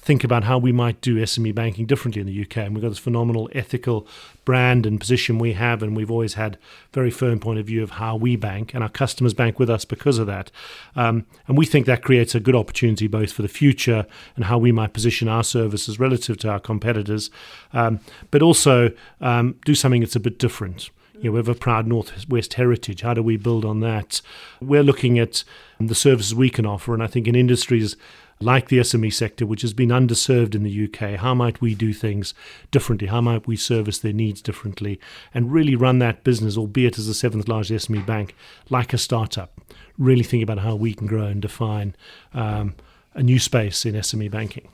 think 0.07 0.23
about 0.23 0.45
how 0.45 0.57
we 0.57 0.71
might 0.71 1.01
do 1.01 1.17
SME 1.17 1.53
banking 1.53 1.85
differently 1.85 2.21
in 2.21 2.27
the 2.27 2.41
UK. 2.41 2.59
And 2.59 2.73
we've 2.73 2.81
got 2.81 2.89
this 2.89 2.97
phenomenal 2.97 3.49
ethical 3.51 4.07
brand 4.45 4.85
and 4.85 5.01
position 5.01 5.37
we 5.37 5.51
have, 5.51 5.83
and 5.83 5.97
we've 5.97 6.09
always 6.09 6.35
had 6.35 6.57
very 6.93 7.11
firm 7.11 7.41
point 7.41 7.59
of 7.59 7.65
view 7.65 7.83
of 7.83 7.91
how 7.91 8.15
we 8.15 8.37
bank, 8.37 8.73
and 8.73 8.81
our 8.83 8.89
customers 8.89 9.33
bank 9.33 9.59
with 9.59 9.69
us 9.69 9.83
because 9.83 10.17
of 10.17 10.25
that. 10.25 10.49
Um, 10.95 11.25
and 11.45 11.57
we 11.57 11.65
think 11.65 11.85
that 11.87 12.03
creates 12.03 12.33
a 12.33 12.39
good 12.39 12.55
opportunity 12.55 13.07
both 13.07 13.33
for 13.33 13.41
the 13.41 13.49
future 13.49 14.07
and 14.37 14.45
how 14.45 14.57
we 14.57 14.71
might 14.71 14.93
position 14.93 15.27
our 15.27 15.43
services 15.43 15.99
relative 15.99 16.37
to 16.37 16.49
our 16.49 16.59
competitors, 16.61 17.29
um, 17.73 17.99
but 18.31 18.41
also 18.41 18.91
um, 19.19 19.55
do 19.65 19.75
something 19.75 19.99
that's 19.99 20.15
a 20.15 20.21
bit 20.21 20.39
different. 20.39 20.89
You 21.15 21.25
know, 21.25 21.31
we 21.31 21.37
have 21.39 21.49
a 21.49 21.55
proud 21.55 21.85
Northwest 21.85 22.53
heritage. 22.53 23.01
How 23.01 23.13
do 23.13 23.21
we 23.21 23.35
build 23.35 23.65
on 23.65 23.81
that? 23.81 24.21
We're 24.61 24.83
looking 24.83 25.19
at 25.19 25.43
the 25.81 25.95
services 25.95 26.33
we 26.33 26.49
can 26.49 26.65
offer, 26.65 26.93
and 26.93 27.03
I 27.03 27.07
think 27.07 27.27
in 27.27 27.35
industries 27.35 27.97
like 28.39 28.67
the 28.67 28.79
SME 28.79 29.13
sector, 29.13 29.45
which 29.45 29.61
has 29.63 29.73
been 29.73 29.89
underserved 29.89 30.53
in 30.53 30.63
the 30.63 30.85
UK, 30.85 31.19
how 31.19 31.33
might 31.33 31.59
we 31.59 31.73
do 31.73 31.93
things 31.93 32.33
differently? 32.69 33.07
How 33.07 33.21
might 33.21 33.47
we 33.47 33.55
service 33.55 33.97
their 33.97 34.13
needs 34.13 34.41
differently? 34.41 34.99
And 35.33 35.51
really 35.51 35.75
run 35.75 35.99
that 35.99 36.23
business, 36.23 36.57
albeit 36.57 36.99
as 36.99 37.07
the 37.07 37.13
seventh 37.13 37.47
largest 37.47 37.89
SME 37.89 38.05
bank, 38.05 38.35
like 38.69 38.93
a 38.93 38.97
startup. 38.97 39.59
Really 39.97 40.23
think 40.23 40.43
about 40.43 40.59
how 40.59 40.75
we 40.75 40.93
can 40.93 41.07
grow 41.07 41.25
and 41.25 41.41
define 41.41 41.95
um, 42.33 42.75
a 43.13 43.23
new 43.23 43.39
space 43.39 43.85
in 43.85 43.95
SME 43.95 44.29
banking. 44.29 44.69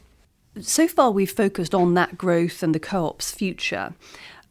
So 0.59 0.87
far, 0.87 1.11
we've 1.11 1.31
focused 1.31 1.73
on 1.73 1.93
that 1.95 2.17
growth 2.17 2.61
and 2.61 2.75
the 2.75 2.79
co 2.79 3.07
op's 3.07 3.31
future. 3.31 3.93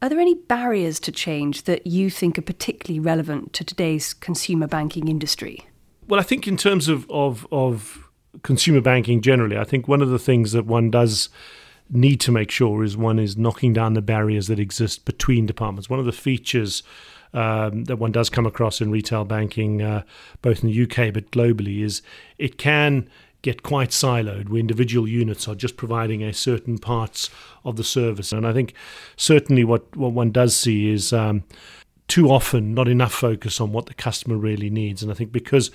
Are 0.00 0.08
there 0.08 0.18
any 0.18 0.34
barriers 0.34 0.98
to 1.00 1.12
change 1.12 1.62
that 1.64 1.86
you 1.86 2.10
think 2.10 2.36
are 2.36 2.42
particularly 2.42 2.98
relevant 2.98 3.52
to 3.52 3.62
today's 3.62 4.14
consumer 4.14 4.66
banking 4.66 5.06
industry? 5.06 5.68
Well, 6.08 6.18
I 6.18 6.24
think 6.24 6.48
in 6.48 6.56
terms 6.56 6.88
of, 6.88 7.08
of, 7.08 7.46
of 7.52 8.01
consumer 8.42 8.80
banking 8.80 9.20
generally, 9.20 9.58
I 9.58 9.64
think 9.64 9.88
one 9.88 10.02
of 10.02 10.08
the 10.08 10.18
things 10.18 10.52
that 10.52 10.66
one 10.66 10.90
does 10.90 11.28
need 11.90 12.20
to 12.20 12.32
make 12.32 12.50
sure 12.50 12.82
is 12.82 12.96
one 12.96 13.18
is 13.18 13.36
knocking 13.36 13.72
down 13.72 13.94
the 13.94 14.02
barriers 14.02 14.46
that 14.46 14.58
exist 14.58 15.04
between 15.04 15.46
departments. 15.46 15.90
One 15.90 15.98
of 15.98 16.06
the 16.06 16.12
features 16.12 16.82
um, 17.34 17.84
that 17.84 17.96
one 17.96 18.12
does 18.12 18.30
come 18.30 18.46
across 18.46 18.80
in 18.80 18.90
retail 18.90 19.24
banking, 19.24 19.82
uh, 19.82 20.02
both 20.40 20.62
in 20.62 20.70
the 20.70 20.82
UK 20.82 21.12
but 21.12 21.30
globally, 21.30 21.82
is 21.82 22.02
it 22.38 22.58
can 22.58 23.08
get 23.42 23.62
quite 23.62 23.90
siloed 23.90 24.48
where 24.48 24.60
individual 24.60 25.08
units 25.08 25.48
are 25.48 25.54
just 25.54 25.76
providing 25.76 26.22
a 26.22 26.32
certain 26.32 26.78
parts 26.78 27.28
of 27.64 27.76
the 27.76 27.84
service. 27.84 28.32
And 28.32 28.46
I 28.46 28.52
think 28.52 28.72
certainly 29.16 29.64
what, 29.64 29.96
what 29.96 30.12
one 30.12 30.30
does 30.30 30.54
see 30.54 30.90
is 30.90 31.12
um, 31.12 31.42
too 32.06 32.30
often 32.30 32.72
not 32.72 32.86
enough 32.86 33.12
focus 33.12 33.60
on 33.60 33.72
what 33.72 33.86
the 33.86 33.94
customer 33.94 34.36
really 34.36 34.70
needs. 34.70 35.02
And 35.02 35.10
I 35.10 35.14
think 35.14 35.32
because 35.32 35.70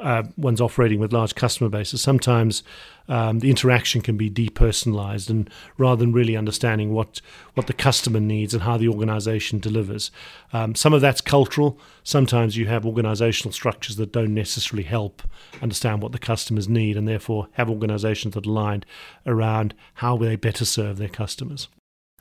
uh, 0.00 0.22
one's 0.36 0.60
operating 0.60 1.00
with 1.00 1.12
large 1.12 1.34
customer 1.34 1.68
bases, 1.68 2.00
sometimes 2.00 2.62
um, 3.08 3.40
the 3.40 3.50
interaction 3.50 4.00
can 4.00 4.16
be 4.16 4.30
depersonalized, 4.30 5.30
and 5.30 5.50
rather 5.76 6.00
than 6.00 6.12
really 6.12 6.36
understanding 6.36 6.92
what 6.92 7.20
what 7.54 7.66
the 7.66 7.72
customer 7.72 8.20
needs 8.20 8.54
and 8.54 8.62
how 8.62 8.76
the 8.76 8.88
organization 8.88 9.58
delivers, 9.58 10.10
um, 10.52 10.74
some 10.74 10.92
of 10.92 11.00
that's 11.00 11.20
cultural. 11.20 11.78
Sometimes 12.04 12.56
you 12.56 12.66
have 12.66 12.86
organizational 12.86 13.52
structures 13.52 13.96
that 13.96 14.12
don't 14.12 14.34
necessarily 14.34 14.84
help 14.84 15.22
understand 15.62 16.02
what 16.02 16.12
the 16.12 16.18
customers 16.18 16.68
need, 16.68 16.96
and 16.96 17.08
therefore 17.08 17.48
have 17.52 17.70
organizations 17.70 18.34
that 18.34 18.46
are 18.46 18.50
aligned 18.50 18.86
around 19.26 19.74
how 19.94 20.16
they 20.16 20.36
better 20.36 20.64
serve 20.64 20.98
their 20.98 21.08
customers. 21.08 21.68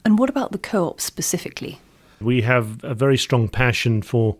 And 0.05 0.17
what 0.17 0.29
about 0.29 0.51
the 0.51 0.57
co-op 0.57 1.01
specifically? 1.01 1.79
We 2.21 2.41
have 2.41 2.83
a 2.83 2.95
very 2.95 3.17
strong 3.17 3.49
passion 3.49 4.01
for 4.01 4.37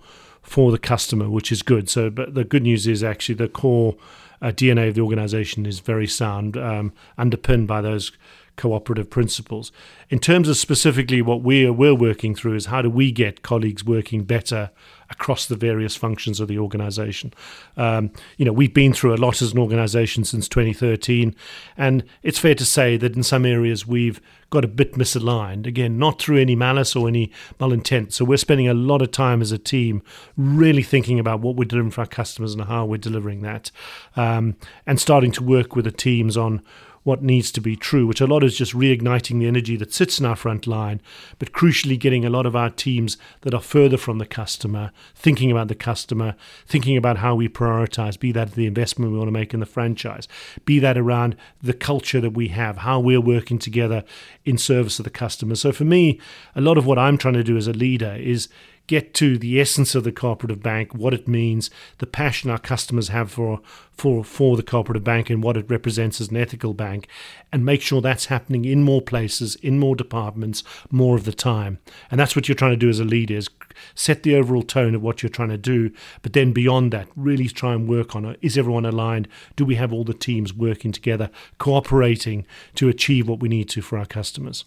for 0.48 0.72
the 0.72 0.80
customer, 0.80 1.30
which 1.30 1.52
is 1.52 1.62
good. 1.62 1.90
So, 1.90 2.10
but 2.10 2.34
the 2.34 2.46
good 2.46 2.64
news 2.64 2.88
is 2.88 3.04
actually 3.04 3.36
the 3.36 3.50
core 3.50 3.98
uh, 4.42 4.48
DNA 4.48 4.88
of 4.88 4.96
the 4.96 5.02
organization 5.02 5.66
is 5.66 5.82
very 5.82 6.08
sound, 6.08 6.56
um, 6.56 6.94
underpinned 7.18 7.68
by 7.68 7.82
those 7.82 8.14
cooperative 8.58 9.10
principles. 9.10 9.72
In 10.10 10.20
terms 10.20 10.50
of 10.50 10.58
specifically 10.58 11.22
what 11.22 11.42
we're, 11.42 11.72
we're 11.72 11.96
working 11.96 12.36
through 12.36 12.56
is 12.56 12.66
how 12.66 12.82
do 12.82 12.90
we 12.90 13.12
get 13.12 13.42
colleagues 13.42 13.86
working 13.86 14.24
better 14.24 14.72
across 15.10 15.46
the 15.46 15.56
various 15.56 15.96
functions 15.96 16.40
of 16.40 16.48
the 16.48 16.60
organization. 16.60 17.34
Um, 17.78 18.12
you 18.38 18.46
know, 18.46 18.52
we've 18.52 18.74
been 18.74 18.94
through 18.94 19.14
a 19.14 19.18
lot 19.18 19.42
as 19.42 19.54
an 19.54 19.60
organization 19.60 20.26
since 20.26 20.50
2013, 20.50 21.34
and 21.78 22.04
it's 22.24 22.40
fair 22.40 22.56
to 22.56 22.66
say 22.66 22.98
that 22.98 23.16
in 23.16 23.24
some 23.24 23.46
areas 23.46 23.88
we've 23.88 24.20
got 24.50 24.66
a 24.66 24.68
bit 24.68 24.94
misaligned. 24.94 25.66
Again, 25.66 25.98
not 25.98 26.22
through 26.22 26.38
any 26.38 26.56
malice 26.56 26.96
or 26.96 27.08
any 27.08 27.32
malintent. 27.60 28.14
So 28.14 28.26
we're 28.26 28.38
spending 28.38 28.68
a 28.68 28.74
lot 28.74 29.02
of 29.02 29.12
time 29.12 29.42
as 29.42 29.52
a 29.52 29.58
team 29.58 30.02
really 30.36 30.84
thinking 30.84 31.20
about 31.20 31.42
what 31.42 31.56
we're 31.56 31.66
delivering 31.66 31.92
for 31.92 32.02
our 32.02 32.08
customers 32.08 32.54
and 32.54 32.64
how 32.64 32.86
we're 32.86 32.98
delivering 32.98 33.42
that, 33.42 33.72
um, 34.16 34.56
and 34.86 35.00
starting 35.00 35.32
to 35.34 35.44
work 35.44 35.76
with 35.76 35.86
the 35.86 35.92
teams 35.92 36.36
on 36.36 36.62
what 37.08 37.24
needs 37.24 37.54
to 37.54 37.62
be 37.62 37.78
true, 37.78 38.06
which 38.06 38.20
a 38.20 38.28
lot 38.28 38.44
is 38.44 38.58
just 38.58 38.74
reigniting 38.74 39.40
the 39.40 39.48
energy 39.48 39.78
that 39.78 39.94
sits 39.94 40.20
in 40.20 40.26
our 40.26 40.36
front 40.36 40.68
line, 40.68 41.02
but 41.40 41.54
crucially 41.54 41.98
getting 41.98 42.26
a 42.26 42.30
lot 42.30 42.46
of 42.46 42.54
our 42.54 42.70
teams 42.70 43.18
that 43.44 43.54
are 43.54 43.62
further 43.62 43.96
from 43.96 44.18
the 44.18 44.26
customer, 44.26 44.92
thinking 45.16 45.50
about 45.50 45.70
the 45.70 45.74
customer, 45.74 46.36
thinking 46.68 46.98
about 46.98 47.20
how 47.20 47.34
we 47.34 47.48
prioritize, 47.48 48.20
be 48.20 48.34
that 48.34 48.56
the 48.56 48.66
investment 48.66 49.10
we 49.10 49.18
want 49.18 49.30
to 49.30 49.32
make 49.32 49.54
in 49.54 49.62
the 49.62 49.66
franchise, 49.66 50.28
be 50.66 50.80
that 50.80 50.98
around 50.98 51.38
the 51.64 51.72
culture 51.72 52.20
that 52.20 52.32
we 52.32 52.50
have, 52.50 52.80
how 52.80 53.00
we're 53.00 53.22
working 53.22 53.58
together 53.58 54.04
in 54.44 54.58
service 54.58 55.00
of 55.00 55.06
the 55.06 55.10
customer. 55.10 55.56
So 55.56 55.72
for 55.72 55.86
me, 55.86 56.20
a 56.56 56.62
lot 56.62 56.78
of 56.78 56.86
what 56.86 57.00
I'm 57.00 57.18
trying 57.18 57.36
to 57.36 57.44
do 57.44 57.56
as 57.56 57.68
a 57.68 57.74
leader 57.74 58.18
is 58.20 58.50
get 58.88 59.14
to 59.14 59.38
the 59.38 59.60
essence 59.60 59.96
of 59.96 60.04
the 60.04 60.12
cooperative 60.12 60.64
bank, 60.64 60.96
what 60.96 61.14
it 61.14 61.28
means, 61.28 61.70
the 62.00 62.08
passion 62.08 62.50
our 62.50 62.58
customers 62.58 63.10
have 63.10 63.30
for 63.32 63.62
for 63.92 64.24
for 64.24 64.56
the 64.56 64.64
cooperative 64.64 65.04
bank 65.04 65.30
and 65.30 65.44
what 65.44 65.58
it 65.58 65.70
represents 65.70 66.22
as 66.22 66.30
an 66.30 66.38
ethical 66.38 66.74
bank, 66.74 67.08
and 67.52 67.66
make 67.66 67.82
sure 67.82 68.02
that's 68.02 68.28
happening 68.28 68.64
in 68.64 68.84
more 68.84 69.02
places, 69.02 69.56
in 69.56 69.80
more 69.80 69.96
departments, 69.96 70.64
more 70.90 71.16
of 71.16 71.26
the 71.26 71.34
time. 71.34 71.80
And 72.10 72.20
that's 72.20 72.36
what 72.36 72.48
you're 72.48 72.56
trying 72.56 72.72
to 72.72 72.78
do 72.78 72.90
as 72.90 73.00
a 73.00 73.04
leader 73.04 73.36
is 73.36 73.50
set 73.94 74.24
the 74.24 74.36
overall 74.36 74.64
tone 74.64 74.96
of 74.96 75.04
what 75.04 75.22
you're 75.22 75.30
trying 75.30 75.50
to 75.50 75.58
do, 75.58 75.92
but 76.22 76.34
then 76.34 76.52
beyond 76.52 76.94
that, 76.94 77.08
really 77.16 77.48
try 77.48 77.74
and 77.74 77.88
work 77.88 78.16
on 78.16 78.26
it. 78.26 78.40
Is 78.42 78.58
everyone 78.58 78.86
aligned? 78.86 79.28
Do 79.56 79.66
we 79.66 79.76
have 79.76 79.94
all 79.94 80.04
the 80.04 80.14
teams 80.14 80.54
working 80.54 80.92
together, 80.92 81.30
cooperating 81.58 82.46
to 82.76 82.90
achieve 82.90 83.28
what 83.28 83.40
we 83.40 83.50
need 83.50 83.70
to 83.70 83.82
for 83.82 83.98
our 83.98 84.06
customers? 84.06 84.66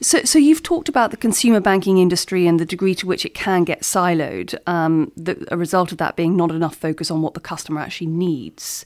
So, 0.00 0.22
so 0.22 0.38
you've 0.38 0.62
talked 0.62 0.88
about 0.88 1.10
the 1.10 1.16
consumer 1.16 1.58
banking 1.58 1.98
industry 1.98 2.46
and 2.46 2.60
the 2.60 2.64
degree 2.64 2.94
to 2.96 3.06
which 3.06 3.24
it 3.24 3.34
can 3.34 3.64
get 3.64 3.80
siloed. 3.80 4.56
Um, 4.68 5.10
the, 5.16 5.44
a 5.50 5.56
result 5.56 5.90
of 5.90 5.98
that 5.98 6.14
being 6.14 6.36
not 6.36 6.52
enough 6.52 6.76
focus 6.76 7.10
on 7.10 7.20
what 7.20 7.34
the 7.34 7.40
customer 7.40 7.80
actually 7.80 8.06
needs. 8.06 8.84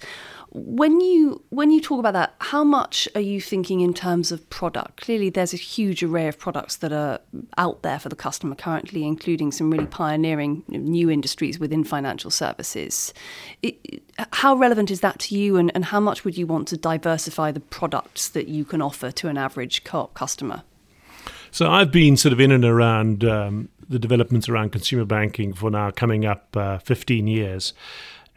When 0.55 1.01
you 1.01 1.43
when 1.49 1.71
you 1.71 1.81
talk 1.81 1.99
about 1.99 2.13
that, 2.13 2.35
how 2.39 2.63
much 2.63 3.09
are 3.15 3.23
you 3.23 3.41
thinking 3.41 3.81
in 3.81 3.95
terms 3.95 4.33
of 4.33 4.49
product? 4.51 5.03
Clearly, 5.03 5.31
there's 5.31 5.55
a 5.55 5.59
huge 5.59 6.03
array 6.03 6.29
of 6.29 6.39
products 6.39 6.77
that 6.77 6.93
are 6.93 7.21
out 7.57 7.83
there 7.83 7.99
for 7.99 8.11
the 8.11 8.17
customer 8.17 8.55
currently, 8.55 9.07
including 9.07 9.51
some 9.51 9.71
really 9.71 9.87
pioneering 9.87 10.63
new 10.69 11.11
industries 11.11 11.59
within 11.59 11.85
financial 11.85 12.31
services. 12.31 13.15
It, 13.63 14.03
how 14.35 14.55
relevant 14.55 14.91
is 14.91 15.01
that 15.01 15.19
to 15.21 15.37
you, 15.37 15.57
and, 15.57 15.73
and 15.75 15.87
how 15.87 16.01
much 16.01 16.23
would 16.25 16.37
you 16.37 16.47
want 16.47 16.69
to 16.69 16.77
diversify 16.77 17.51
the 17.51 17.61
products 17.61 18.29
that 18.29 18.49
you 18.49 18.67
can 18.67 18.83
offer 18.83 19.11
to 19.11 19.29
an 19.29 19.39
average 19.39 19.85
co-op 19.85 20.13
customer? 20.13 20.65
So 21.53 21.71
I've 21.71 21.93
been 21.93 22.17
sort 22.17 22.33
of 22.33 22.41
in 22.41 22.51
and 22.51 22.65
around 22.65 23.25
um, 23.25 23.69
the 23.87 23.99
developments 23.99 24.49
around 24.49 24.73
consumer 24.73 25.05
banking 25.05 25.53
for 25.53 25.71
now 25.71 25.91
coming 25.91 26.25
up 26.25 26.57
uh, 26.57 26.79
15 26.79 27.27
years. 27.27 27.75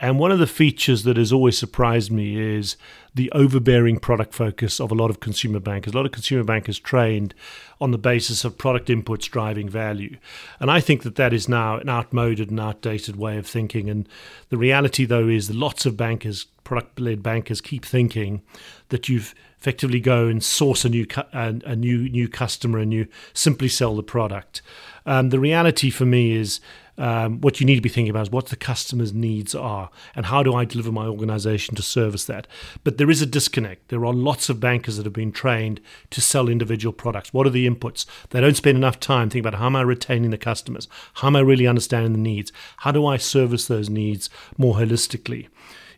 And 0.01 0.19
one 0.19 0.33
of 0.33 0.39
the 0.39 0.47
features 0.47 1.03
that 1.03 1.15
has 1.15 1.31
always 1.31 1.57
surprised 1.57 2.11
me 2.11 2.37
is 2.37 2.75
the 3.13 3.31
overbearing 3.31 3.99
product 3.99 4.33
focus 4.33 4.81
of 4.81 4.91
a 4.91 4.95
lot 4.95 5.09
of 5.09 5.21
consumer 5.21 5.61
bankers. 5.61 5.93
A 5.93 5.95
lot 5.95 6.05
of 6.05 6.11
consumer 6.11 6.43
bankers 6.43 6.77
trained 6.77 7.33
on 7.79 7.91
the 7.91 7.97
basis 7.97 8.43
of 8.43 8.57
product 8.57 8.89
inputs 8.89 9.29
driving 9.29 9.69
value. 9.69 10.17
And 10.59 10.69
I 10.69 10.81
think 10.81 11.03
that 11.03 11.15
that 11.15 11.31
is 11.31 11.47
now 11.47 11.77
an 11.77 11.87
outmoded 11.87 12.49
and 12.49 12.59
outdated 12.59 13.15
way 13.15 13.37
of 13.37 13.47
thinking. 13.47 13.89
And 13.89 14.09
the 14.49 14.57
reality, 14.57 15.05
though, 15.05 15.29
is 15.29 15.47
that 15.47 15.55
lots 15.55 15.85
of 15.85 15.95
bankers, 15.95 16.47
product 16.65 16.99
led 16.99 17.23
bankers, 17.23 17.61
keep 17.61 17.85
thinking 17.85 18.41
that 18.89 19.07
you've 19.07 19.33
effectively 19.65 19.99
go 19.99 20.27
and 20.27 20.43
source 20.43 20.85
a 20.85 20.89
new 20.89 21.07
cu- 21.07 21.23
a, 21.33 21.55
a, 21.65 21.75
new 21.75 22.07
new 22.09 22.27
customer 22.27 22.77
and 22.77 22.93
you 22.93 23.07
simply 23.33 23.67
sell 23.67 23.95
the 23.95 24.03
product. 24.03 24.61
Um, 25.07 25.29
the 25.29 25.39
reality 25.39 25.89
for 25.89 26.05
me 26.05 26.33
is 26.33 26.59
um, 26.99 27.41
what 27.41 27.59
you 27.59 27.65
need 27.65 27.75
to 27.75 27.81
be 27.81 27.89
thinking 27.89 28.11
about 28.11 28.27
is 28.27 28.31
what 28.31 28.49
the 28.49 28.55
customer's 28.55 29.11
needs 29.11 29.55
are 29.55 29.89
and 30.15 30.27
how 30.27 30.43
do 30.43 30.53
I 30.53 30.65
deliver 30.65 30.91
my 30.91 31.07
organization 31.07 31.73
to 31.75 31.81
service 31.81 32.25
that. 32.25 32.45
But 32.83 32.99
there 32.99 33.09
is 33.09 33.23
a 33.23 33.25
disconnect. 33.25 33.87
There 33.87 34.05
are 34.05 34.13
lots 34.13 34.49
of 34.49 34.59
bankers 34.59 34.97
that 34.97 35.05
have 35.07 35.13
been 35.13 35.31
trained 35.31 35.81
to 36.11 36.21
sell 36.21 36.47
individual 36.47 36.93
products. 36.93 37.33
What 37.33 37.47
are 37.47 37.51
the 37.51 37.67
inputs? 37.67 38.05
They 38.29 38.41
don't 38.41 38.55
spend 38.55 38.77
enough 38.77 38.99
time 38.99 39.31
thinking 39.31 39.47
about 39.47 39.59
how 39.59 39.65
am 39.65 39.75
I 39.75 39.81
retaining 39.81 40.29
the 40.29 40.37
customers? 40.37 40.87
How 41.15 41.27
am 41.29 41.35
I 41.35 41.39
really 41.39 41.65
understanding 41.65 42.13
the 42.13 42.19
needs? 42.19 42.51
How 42.77 42.91
do 42.91 43.07
I 43.07 43.17
service 43.17 43.65
those 43.65 43.89
needs 43.89 44.29
more 44.59 44.75
holistically? 44.75 45.47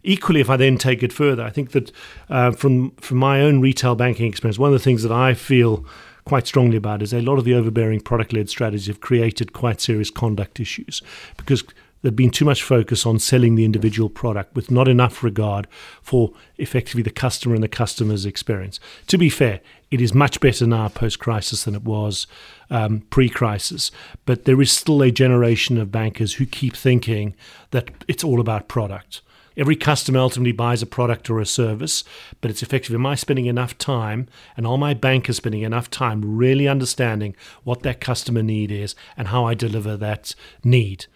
Equally, 0.07 0.41
if 0.41 0.49
I 0.49 0.57
then 0.57 0.77
take 0.77 1.03
it 1.03 1.13
further, 1.13 1.43
I 1.43 1.51
think 1.51 1.71
that 1.71 1.91
uh, 2.29 2.51
from 2.51 2.91
from 2.91 3.17
my 3.17 3.41
own 3.41 3.61
retail 3.61 3.95
banking 3.95 4.25
experience, 4.27 4.57
one 4.57 4.73
of 4.73 4.79
the 4.79 4.83
things 4.83 5.03
that 5.03 5.11
I 5.11 5.33
feel 5.35 5.85
quite 6.25 6.47
strongly 6.47 6.77
about 6.77 7.01
is 7.01 7.13
a 7.13 7.21
lot 7.21 7.37
of 7.37 7.45
the 7.45 7.53
overbearing 7.53 8.01
product 8.01 8.33
led 8.33 8.49
strategies 8.49 8.87
have 8.87 8.99
created 8.99 9.53
quite 9.53 9.79
serious 9.79 10.09
conduct 10.09 10.59
issues 10.59 11.01
because 11.37 11.63
there's 12.01 12.13
been 12.13 12.31
too 12.31 12.45
much 12.45 12.63
focus 12.63 13.05
on 13.05 13.17
selling 13.17 13.55
the 13.55 13.65
individual 13.65 14.09
product 14.09 14.53
with 14.55 14.69
not 14.69 14.87
enough 14.87 15.23
regard 15.23 15.67
for 16.01 16.33
effectively 16.57 17.01
the 17.01 17.09
customer 17.09 17.55
and 17.55 17.63
the 17.63 17.69
customer's 17.69 18.25
experience. 18.25 18.79
To 19.07 19.17
be 19.17 19.29
fair, 19.29 19.61
it 19.89 20.01
is 20.01 20.13
much 20.13 20.39
better 20.39 20.67
now 20.67 20.89
post 20.89 21.19
crisis 21.19 21.63
than 21.63 21.75
it 21.75 21.83
was 21.83 22.27
um, 22.69 23.01
pre 23.09 23.29
crisis, 23.29 23.89
but 24.25 24.45
there 24.45 24.61
is 24.61 24.71
still 24.71 25.01
a 25.01 25.11
generation 25.11 25.77
of 25.77 25.91
bankers 25.91 26.35
who 26.35 26.45
keep 26.45 26.75
thinking 26.75 27.35
that 27.71 27.89
it's 28.07 28.23
all 28.23 28.39
about 28.39 28.67
product. 28.67 29.21
Every 29.57 29.75
customer 29.75 30.19
ultimately 30.19 30.51
buys 30.51 30.83
a 30.83 30.85
product 30.85 31.31
or 31.31 31.39
a 31.39 31.45
service, 31.45 32.03
but 32.41 32.51
it's 32.51 32.61
effective. 32.61 32.93
Am 32.93 33.07
I 33.07 33.15
spending 33.15 33.47
enough 33.47 33.75
time 33.79 34.27
and 34.55 34.67
all 34.67 34.77
my 34.77 34.93
bankers 34.93 35.37
spending 35.37 35.63
enough 35.63 35.89
time 35.89 36.37
really 36.37 36.67
understanding 36.67 37.35
what 37.63 37.81
that 37.81 37.99
customer 37.99 38.43
need 38.43 38.71
is 38.71 38.93
and 39.17 39.29
how 39.29 39.45
I 39.45 39.55
deliver 39.55 39.97
that 39.97 40.35
need? 40.63 41.07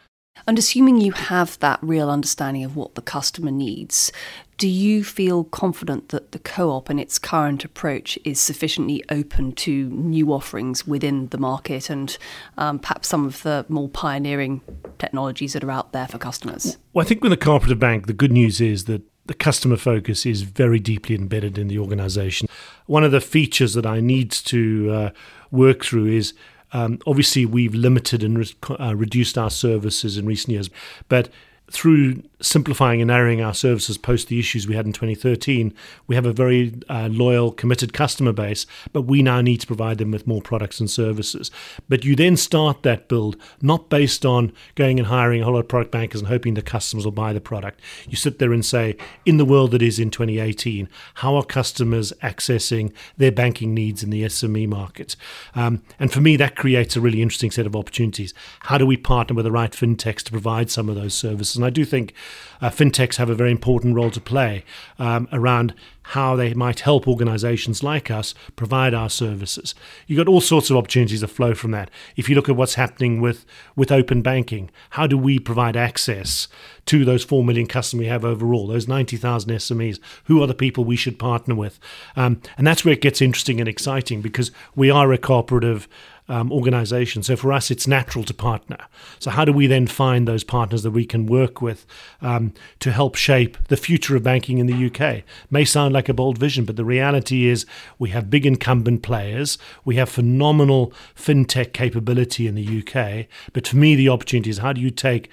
And 0.48 0.58
assuming 0.58 1.00
you 1.00 1.12
have 1.12 1.60
that 1.60 1.78
real 1.84 2.10
understanding 2.10 2.64
of 2.64 2.76
what 2.76 2.96
the 2.96 3.02
customer 3.04 3.52
needs, 3.52 4.12
do 4.62 4.68
you 4.68 5.04
feel 5.04 5.44
confident 5.44 6.10
that 6.10 6.34
the 6.34 6.38
co 6.38 6.70
op 6.70 6.88
and 6.88 7.00
its 7.00 7.18
current 7.18 7.66
approach 7.66 8.20
is 8.24 8.40
sufficiently 8.40 9.04
open 9.10 9.54
to 9.54 9.90
new 9.90 10.32
offerings 10.32 10.86
within 10.86 11.30
the 11.30 11.40
market 11.40 11.90
and 11.90 12.16
um, 12.60 12.78
perhaps 12.78 13.08
some 13.08 13.26
of 13.26 13.42
the 13.42 13.66
more 13.70 13.90
pioneering 13.90 14.62
technologies 15.00 15.54
that 15.54 15.64
are 15.64 15.72
out 15.72 15.94
there 15.94 16.08
for 16.08 16.20
customers? 16.20 16.78
Well, 16.94 17.04
I 17.04 17.08
think 17.08 17.24
with 17.24 17.32
the 17.32 17.38
cooperative 17.38 17.80
bank, 17.80 18.06
the 18.06 18.14
good 18.14 18.32
news 18.32 18.62
is 18.62 18.86
that 18.86 19.02
the 19.26 19.34
customer 19.34 19.78
focus 19.78 20.28
is 20.28 20.44
very 20.44 20.80
deeply 20.80 21.16
embedded 21.16 21.58
in 21.58 21.68
the 21.68 21.80
organization. 21.80 22.48
One 22.86 23.04
of 23.04 23.12
the 23.12 23.20
features 23.20 23.74
that 23.74 23.88
I 23.88 24.00
need 24.00 24.30
to 24.30 24.92
uh, 24.92 25.10
work 25.50 25.84
through 25.84 26.06
is 26.06 26.36
um, 26.72 27.00
obviously, 27.08 27.48
we've 27.48 27.74
limited 27.74 28.24
and 28.24 28.38
re- 28.38 28.56
uh, 28.80 28.96
reduced 28.96 29.40
our 29.40 29.50
services 29.50 30.18
in 30.18 30.28
recent 30.28 30.54
years, 30.54 30.70
but 31.10 31.30
through 31.72 32.22
simplifying 32.42 33.02
and 33.02 33.08
narrowing 33.08 33.42
our 33.42 33.54
services 33.54 33.98
post 33.98 34.28
the 34.28 34.40
issues 34.40 34.68
we 34.68 34.76
had 34.76 34.86
in 34.86 34.92
2013, 34.92 35.74
we 36.08 36.16
have 36.16 36.26
a 36.26 36.34
very 36.34 36.74
uh, 36.90 37.08
loyal, 37.10 37.52
committed 37.52 37.94
customer 37.94 38.34
base, 38.34 38.66
but 38.92 39.04
we 39.04 39.22
now 39.22 39.42
need 39.42 39.62
to 39.62 39.68
provide 39.68 39.98
them 39.98 40.12
with 40.12 40.28
more 40.28 40.42
products 40.42 40.80
and 40.80 40.90
services. 40.90 41.50
But 41.88 42.04
you 42.04 42.16
then 42.16 42.36
start 42.36 42.84
that 42.84 43.08
build 43.08 43.38
not 43.62 43.90
based 43.90 44.26
on 44.26 44.52
going 44.76 45.00
and 45.00 45.08
hiring 45.08 45.42
a 45.42 45.46
whole 45.46 45.54
lot 45.54 45.62
of 45.62 45.68
product 45.68 45.92
bankers 45.92 46.22
and 46.22 46.28
hoping 46.28 46.56
the 46.56 46.62
customers 46.62 47.06
will 47.06 47.12
buy 47.12 47.32
the 47.32 47.42
product. 47.42 47.80
You 48.08 48.18
sit 48.18 48.40
there 48.40 48.52
and 48.52 48.66
say, 48.66 48.98
in 49.26 49.38
the 49.38 49.46
world 49.46 49.72
that 49.72 49.82
is 49.82 50.00
in 50.00 50.10
2018, 50.12 50.90
how 51.16 51.36
are 51.36 51.46
customers 51.46 52.12
accessing 52.22 52.94
their 53.18 53.32
banking 53.32 53.74
needs 53.74 54.04
in 54.04 54.10
the 54.10 54.24
SME 54.24 54.68
market? 54.68 55.16
Um, 55.56 55.84
and 56.00 56.12
for 56.12 56.20
me, 56.20 56.36
that 56.38 56.56
creates 56.56 56.96
a 56.96 57.02
really 57.02 57.22
interesting 57.22 57.52
set 57.52 57.66
of 57.66 57.76
opportunities. 57.76 58.34
How 58.62 58.78
do 58.78 58.86
we 58.86 58.98
partner 58.98 59.36
with 59.36 59.46
the 59.46 59.52
right 59.52 59.72
fintechs 59.72 60.24
to 60.24 60.32
provide 60.32 60.70
some 60.70 60.90
of 60.90 60.96
those 60.96 61.14
services? 61.14 61.61
And 61.62 61.68
I 61.68 61.70
do 61.70 61.86
think 61.86 62.14
uh, 62.62 62.70
fintechs 62.70 63.16
have 63.16 63.30
a 63.30 63.36
very 63.36 63.52
important 63.52 63.96
role 63.96 64.12
to 64.12 64.22
play 64.22 64.64
um, 65.00 65.28
around 65.32 65.74
how 66.04 66.36
they 66.36 66.54
might 66.54 66.82
help 66.82 67.08
organizations 67.08 67.84
like 67.84 68.10
us 68.10 68.34
provide 68.56 68.94
our 68.94 69.10
services. 69.10 69.76
You've 70.08 70.18
got 70.18 70.28
all 70.28 70.42
sorts 70.42 70.70
of 70.70 70.76
opportunities 70.76 71.22
that 71.22 71.28
flow 71.28 71.54
from 71.54 71.72
that. 71.72 71.90
If 72.16 72.28
you 72.28 72.36
look 72.36 72.50
at 72.50 72.56
what's 72.56 72.74
happening 72.76 73.22
with, 73.22 73.46
with 73.76 73.92
open 73.92 74.22
banking, 74.22 74.72
how 74.92 75.08
do 75.08 75.18
we 75.18 75.40
provide 75.40 75.78
access 75.78 76.48
to 76.88 77.06
those 77.06 77.24
4 77.24 77.44
million 77.44 77.68
customers 77.68 78.02
we 78.02 78.08
have 78.08 78.26
overall, 78.26 78.68
those 78.68 78.88
90,000 78.88 79.52
SMEs? 79.52 80.00
Who 80.26 80.42
are 80.42 80.48
the 80.48 80.54
people 80.54 80.84
we 80.84 80.96
should 80.96 81.20
partner 81.20 81.56
with? 81.56 81.80
Um, 82.16 82.42
and 82.58 82.66
that's 82.66 82.84
where 82.84 82.94
it 82.94 83.02
gets 83.02 83.22
interesting 83.22 83.60
and 83.60 83.70
exciting 83.70 84.22
because 84.22 84.52
we 84.76 84.90
are 84.90 85.14
a 85.14 85.18
cooperative 85.18 85.88
um, 86.32 86.50
organization. 86.50 87.24
So 87.24 87.36
for 87.36 87.52
us, 87.52 87.70
it's 87.70 87.88
natural 87.88 88.24
to 88.24 88.34
partner. 88.34 88.78
So 89.20 89.30
how 89.32 89.44
do 89.44 89.52
we 89.52 89.68
then 89.68 89.86
find 89.86 90.26
those 90.26 90.46
partners 90.46 90.82
that 90.84 90.92
we 90.92 91.06
can 91.06 91.26
work 91.26 91.62
with 91.62 91.86
um, 92.22 92.54
to 92.80 92.92
help 92.92 93.16
shape 93.16 93.58
the 93.68 93.76
future 93.76 94.16
of 94.16 94.24
banking 94.24 94.58
in 94.58 94.66
the 94.66 94.86
UK? 94.88 95.24
May 95.50 95.66
sound 95.66 95.94
like 95.94 96.08
a 96.08 96.14
bold 96.14 96.38
vision, 96.38 96.64
but 96.64 96.78
the 96.78 96.86
reality 96.86 97.48
is 97.48 97.66
we 98.00 98.12
have 98.12 98.30
big 98.30 98.46
incumbent 98.46 99.04
players. 99.04 99.58
We 99.84 99.98
have 99.98 100.08
phenomenal 100.08 100.94
fintech 101.16 101.74
capability 101.74 102.48
in 102.48 102.56
the 102.56 102.80
UK. 102.80 103.28
But 103.52 103.68
for 103.68 103.76
me, 103.76 103.96
the 103.96 104.08
opportunity 104.08 104.50
is 104.50 104.60
how 104.60 104.72
do 104.72 104.80
you 104.80 104.90
take 104.90 105.30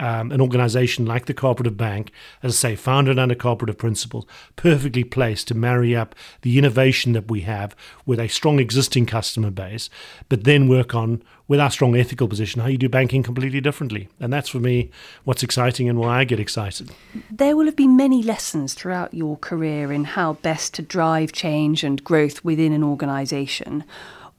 um, 0.00 0.32
an 0.32 0.40
organization 0.40 1.06
like 1.06 1.26
the 1.26 1.34
Cooperative 1.34 1.76
Bank, 1.76 2.10
as 2.42 2.52
I 2.52 2.70
say, 2.70 2.76
founded 2.76 3.18
under 3.18 3.34
cooperative 3.34 3.78
principles, 3.78 4.26
perfectly 4.56 5.04
placed 5.04 5.48
to 5.48 5.54
marry 5.54 5.94
up 5.94 6.14
the 6.42 6.58
innovation 6.58 7.12
that 7.12 7.30
we 7.30 7.42
have 7.42 7.76
with 8.06 8.18
a 8.18 8.28
strong 8.28 8.58
existing 8.58 9.06
customer 9.06 9.50
base, 9.50 9.90
but 10.28 10.44
then 10.44 10.68
work 10.68 10.94
on, 10.94 11.22
with 11.46 11.60
our 11.60 11.70
strong 11.70 11.96
ethical 11.96 12.28
position, 12.28 12.62
how 12.62 12.68
you 12.68 12.78
do 12.78 12.88
banking 12.88 13.22
completely 13.22 13.60
differently. 13.60 14.08
And 14.18 14.32
that's 14.32 14.48
for 14.48 14.60
me 14.60 14.90
what's 15.24 15.42
exciting 15.42 15.88
and 15.88 15.98
why 15.98 16.20
I 16.20 16.24
get 16.24 16.40
excited. 16.40 16.90
There 17.30 17.56
will 17.56 17.66
have 17.66 17.76
been 17.76 17.96
many 17.96 18.22
lessons 18.22 18.74
throughout 18.74 19.12
your 19.14 19.36
career 19.36 19.92
in 19.92 20.04
how 20.04 20.34
best 20.34 20.74
to 20.74 20.82
drive 20.82 21.32
change 21.32 21.84
and 21.84 22.02
growth 22.02 22.44
within 22.44 22.72
an 22.72 22.84
organization. 22.84 23.84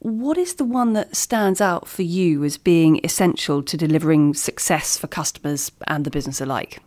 What 0.01 0.39
is 0.39 0.55
the 0.55 0.65
one 0.65 0.93
that 0.93 1.15
stands 1.15 1.61
out 1.61 1.87
for 1.87 2.01
you 2.01 2.43
as 2.43 2.57
being 2.57 2.99
essential 3.03 3.61
to 3.61 3.77
delivering 3.77 4.33
success 4.33 4.97
for 4.97 5.05
customers 5.05 5.71
and 5.87 6.05
the 6.05 6.09
business 6.09 6.41
alike? 6.41 6.79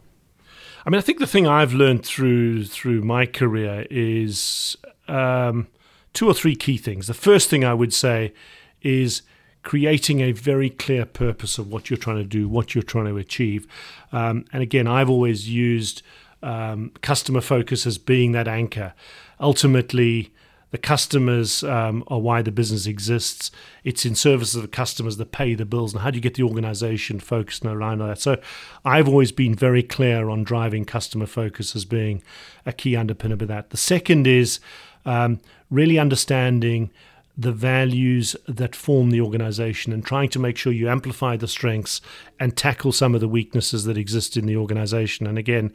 I 0.85 0.91
mean, 0.91 0.99
I 0.99 1.01
think 1.01 1.21
the 1.21 1.27
thing 1.29 1.47
I've 1.47 1.73
learned 1.73 2.05
through 2.05 2.65
through 2.65 3.03
my 3.03 3.25
career 3.25 3.87
is 3.89 4.77
um, 5.07 5.69
two 6.13 6.27
or 6.27 6.35
three 6.35 6.57
key 6.57 6.77
things. 6.77 7.07
The 7.07 7.15
first 7.15 7.49
thing 7.49 7.65
I 7.65 7.73
would 7.73 7.95
say 7.95 8.35
is 8.83 9.23
creating 9.63 10.19
a 10.19 10.33
very 10.33 10.69
clear 10.69 11.07
purpose 11.07 11.57
of 11.57 11.71
what 11.71 11.89
you're 11.89 11.97
trying 11.97 12.17
to 12.17 12.25
do, 12.25 12.49
what 12.49 12.75
you're 12.75 12.83
trying 12.83 13.07
to 13.07 13.17
achieve. 13.17 13.69
Um, 14.11 14.45
and 14.53 14.61
again, 14.61 14.89
I've 14.89 15.09
always 15.09 15.49
used 15.49 16.03
um, 16.43 16.91
customer 17.01 17.41
focus 17.41 17.87
as 17.87 17.97
being 17.97 18.33
that 18.33 18.49
anchor. 18.49 18.93
Ultimately, 19.39 20.34
the 20.75 20.79
customers 20.79 21.63
um, 21.63 22.03
are 22.09 22.19
why 22.19 22.43
the 22.43 22.51
business 22.51 22.85
exists. 22.85 23.53
It's 23.85 24.05
in 24.05 24.17
service 24.17 24.57
of 24.57 24.63
the 24.63 24.67
customers 24.67 25.19
that 25.19 25.31
pay 25.31 25.55
the 25.55 25.65
bills, 25.65 25.93
and 25.93 26.03
how 26.03 26.11
do 26.11 26.17
you 26.17 26.21
get 26.21 26.35
the 26.35 26.43
organization 26.43 27.21
focused 27.21 27.63
and 27.63 27.71
aligned 27.73 28.03
on 28.03 28.09
that? 28.09 28.21
So, 28.21 28.41
I've 28.85 29.07
always 29.07 29.31
been 29.31 29.55
very 29.55 29.85
clear 29.85 30.29
on 30.29 30.43
driving 30.43 30.85
customer 30.85 31.27
focus 31.27 31.77
as 31.77 31.85
being 31.85 32.25
a 32.67 32.73
key 32.73 32.95
underpinner 32.95 33.41
of 33.41 33.47
that. 33.47 33.71
The 33.71 33.77
second 33.77 34.27
is 34.27 34.59
um, 35.07 35.39
really 35.71 35.97
understanding 35.97 36.91
the 37.39 37.53
values 37.53 38.35
that 38.49 38.75
form 38.75 39.11
the 39.11 39.21
organization 39.21 39.93
and 39.93 40.05
trying 40.05 40.31
to 40.31 40.41
make 40.41 40.57
sure 40.57 40.73
you 40.73 40.89
amplify 40.89 41.37
the 41.37 41.47
strengths 41.47 42.01
and 42.41 42.57
tackle 42.57 42.91
some 42.91 43.15
of 43.15 43.21
the 43.21 43.29
weaknesses 43.29 43.85
that 43.85 43.97
exist 43.97 44.37
in 44.37 44.47
the 44.47 44.57
organization. 44.57 45.29
And 45.29 45.39
again, 45.39 45.73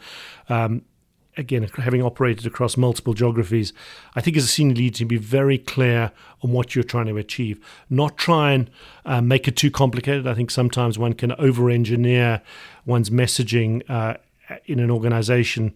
um, 0.49 0.81
again, 1.37 1.67
having 1.77 2.01
operated 2.01 2.45
across 2.45 2.77
multiple 2.77 3.13
geographies, 3.13 3.73
I 4.15 4.21
think 4.21 4.37
as 4.37 4.43
a 4.43 4.47
senior 4.47 4.75
leader 4.75 4.97
to 4.97 5.05
be 5.05 5.17
very 5.17 5.57
clear 5.57 6.11
on 6.41 6.51
what 6.51 6.75
you're 6.75 6.83
trying 6.83 7.07
to 7.07 7.17
achieve. 7.17 7.59
Not 7.89 8.17
try 8.17 8.51
and 8.53 8.69
uh, 9.05 9.21
make 9.21 9.47
it 9.47 9.55
too 9.55 9.71
complicated. 9.71 10.27
I 10.27 10.33
think 10.33 10.51
sometimes 10.51 10.99
one 10.99 11.13
can 11.13 11.31
over 11.33 11.69
engineer 11.69 12.41
one's 12.85 13.09
messaging 13.09 13.89
uh, 13.89 14.15
in 14.65 14.79
an 14.79 14.89
organization 14.89 15.75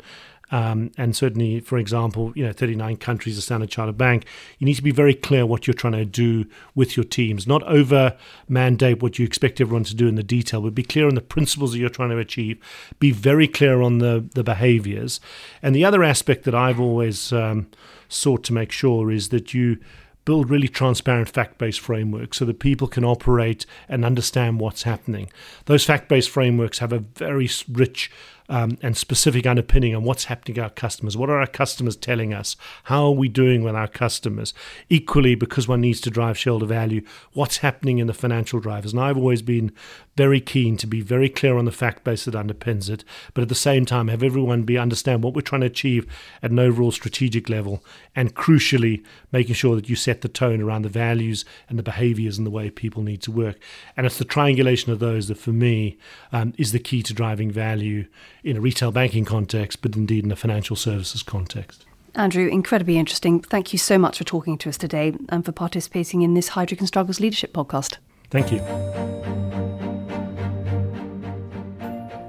um, 0.53 0.91
and 0.99 1.15
certainly, 1.15 1.61
for 1.61 1.79
example, 1.79 2.31
you 2.35 2.45
know, 2.45 2.53
39 2.53 2.97
countries, 2.97 3.39
a 3.39 3.41
Standard 3.41 3.71
Chartered 3.71 3.97
Bank, 3.97 4.27
you 4.59 4.65
need 4.65 4.75
to 4.75 4.83
be 4.83 4.91
very 4.91 5.15
clear 5.15 5.47
what 5.47 5.65
you're 5.65 5.73
trying 5.73 5.93
to 5.93 6.05
do 6.05 6.45
with 6.75 6.95
your 6.95 7.03
teams. 7.03 7.47
Not 7.47 7.63
over 7.63 8.15
mandate 8.47 9.01
what 9.01 9.17
you 9.17 9.25
expect 9.25 9.59
everyone 9.59 9.83
to 9.85 9.95
do 9.95 10.07
in 10.07 10.13
the 10.13 10.21
detail, 10.21 10.61
but 10.61 10.75
be 10.75 10.83
clear 10.83 11.07
on 11.07 11.15
the 11.15 11.21
principles 11.21 11.71
that 11.71 11.79
you're 11.79 11.89
trying 11.89 12.11
to 12.11 12.19
achieve. 12.19 12.59
Be 12.99 13.09
very 13.09 13.47
clear 13.47 13.81
on 13.81 13.97
the, 13.97 14.29
the 14.35 14.43
behaviors. 14.43 15.19
And 15.63 15.75
the 15.75 15.85
other 15.85 16.03
aspect 16.03 16.43
that 16.43 16.53
I've 16.53 16.79
always 16.79 17.33
um, 17.33 17.71
sought 18.07 18.43
to 18.43 18.53
make 18.53 18.71
sure 18.71 19.09
is 19.09 19.29
that 19.29 19.55
you 19.55 19.79
build 20.23 20.51
really 20.51 20.67
transparent 20.67 21.29
fact 21.29 21.57
based 21.57 21.79
frameworks 21.79 22.37
so 22.37 22.45
that 22.45 22.59
people 22.59 22.87
can 22.87 23.03
operate 23.03 23.65
and 23.89 24.05
understand 24.05 24.59
what's 24.59 24.83
happening. 24.83 25.31
Those 25.65 25.83
fact 25.83 26.09
based 26.09 26.29
frameworks 26.29 26.77
have 26.77 26.93
a 26.93 26.99
very 26.99 27.49
rich 27.67 28.11
um, 28.53 28.77
and 28.83 28.95
specific 28.95 29.47
underpinning 29.47 29.95
on 29.95 30.03
what's 30.03 30.25
happening 30.25 30.53
to 30.53 30.61
our 30.61 30.69
customers. 30.69 31.17
What 31.17 31.31
are 31.31 31.39
our 31.39 31.47
customers 31.47 31.95
telling 31.95 32.35
us? 32.35 32.55
How 32.83 33.05
are 33.05 33.11
we 33.11 33.27
doing 33.27 33.63
with 33.63 33.75
our 33.75 33.87
customers? 33.87 34.53
Equally, 34.89 35.33
because 35.33 35.67
one 35.67 35.81
needs 35.81 35.99
to 36.01 36.11
drive 36.11 36.37
shareholder 36.37 36.67
value, 36.67 37.01
what's 37.33 37.57
happening 37.57 37.97
in 37.97 38.05
the 38.05 38.13
financial 38.13 38.59
drivers? 38.59 38.93
And 38.93 39.01
I've 39.01 39.17
always 39.17 39.41
been 39.41 39.71
very 40.15 40.39
keen 40.39 40.77
to 40.77 40.85
be 40.85 41.01
very 41.01 41.29
clear 41.29 41.57
on 41.57 41.65
the 41.65 41.71
fact 41.71 42.03
base 42.03 42.25
that 42.25 42.35
underpins 42.35 42.91
it, 42.91 43.03
but 43.33 43.41
at 43.41 43.49
the 43.49 43.55
same 43.55 43.87
time 43.87 44.07
have 44.09 44.21
everyone 44.21 44.61
be 44.61 44.77
understand 44.77 45.23
what 45.23 45.33
we're 45.33 45.41
trying 45.41 45.61
to 45.61 45.67
achieve 45.67 46.05
at 46.43 46.51
an 46.51 46.59
overall 46.59 46.91
strategic 46.91 47.49
level, 47.49 47.83
and 48.15 48.35
crucially 48.35 49.03
making 49.31 49.55
sure 49.55 49.75
that 49.75 49.89
you 49.89 49.95
set 49.95 50.21
the 50.21 50.29
tone 50.29 50.61
around 50.61 50.83
the 50.83 50.89
values 50.89 51.43
and 51.67 51.79
the 51.79 51.83
behaviours 51.83 52.37
and 52.37 52.45
the 52.45 52.51
way 52.51 52.69
people 52.69 53.01
need 53.01 53.23
to 53.23 53.31
work. 53.31 53.57
And 53.97 54.05
it's 54.05 54.19
the 54.19 54.25
triangulation 54.25 54.91
of 54.91 54.99
those 54.99 55.27
that, 55.29 55.39
for 55.39 55.49
me, 55.49 55.97
um, 56.31 56.53
is 56.59 56.71
the 56.71 56.77
key 56.77 57.01
to 57.01 57.13
driving 57.15 57.49
value 57.49 58.05
in 58.43 58.57
a 58.57 58.61
retail 58.61 58.91
banking 58.91 59.25
context, 59.25 59.81
but 59.81 59.95
indeed 59.95 60.25
in 60.25 60.31
a 60.31 60.35
financial 60.35 60.75
services 60.75 61.23
context. 61.23 61.85
Andrew, 62.15 62.47
incredibly 62.47 62.97
interesting. 62.97 63.41
Thank 63.41 63.73
you 63.73 63.79
so 63.79 63.97
much 63.97 64.19
for 64.19 64.23
talking 64.23 64.57
to 64.59 64.69
us 64.69 64.77
today 64.77 65.13
and 65.29 65.43
for 65.43 65.51
participating 65.51 66.21
in 66.21 66.35
this 66.35 66.49
Heidrick 66.49 66.79
and 66.79 66.87
Struggles 66.87 67.19
Leadership 67.19 67.53
podcast. 67.53 67.97
Thank 68.29 68.51
you. 68.51 68.59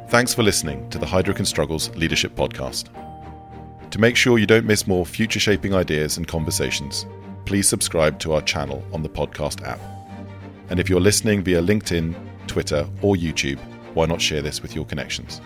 Thanks 0.08 0.32
for 0.32 0.42
listening 0.42 0.88
to 0.90 0.98
the 0.98 1.06
Heidrick 1.06 1.38
and 1.38 1.48
Struggles 1.48 1.90
Leadership 1.96 2.36
Podcast. 2.36 2.88
To 3.90 4.00
make 4.00 4.16
sure 4.16 4.38
you 4.38 4.46
don't 4.46 4.64
miss 4.64 4.86
more 4.86 5.04
future 5.04 5.40
shaping 5.40 5.74
ideas 5.74 6.16
and 6.16 6.28
conversations, 6.28 7.04
please 7.46 7.68
subscribe 7.68 8.18
to 8.20 8.32
our 8.32 8.42
channel 8.42 8.82
on 8.92 9.02
the 9.02 9.08
podcast 9.08 9.66
app. 9.66 9.80
And 10.70 10.78
if 10.78 10.88
you're 10.88 11.00
listening 11.00 11.42
via 11.42 11.60
LinkedIn, 11.60 12.14
Twitter, 12.46 12.88
or 13.02 13.16
YouTube, 13.16 13.58
why 13.94 14.06
not 14.06 14.20
share 14.20 14.40
this 14.40 14.62
with 14.62 14.74
your 14.74 14.84
connections? 14.84 15.40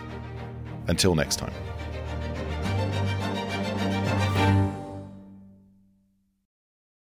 Until 0.89 1.13
next 1.13 1.35
time. 1.37 1.68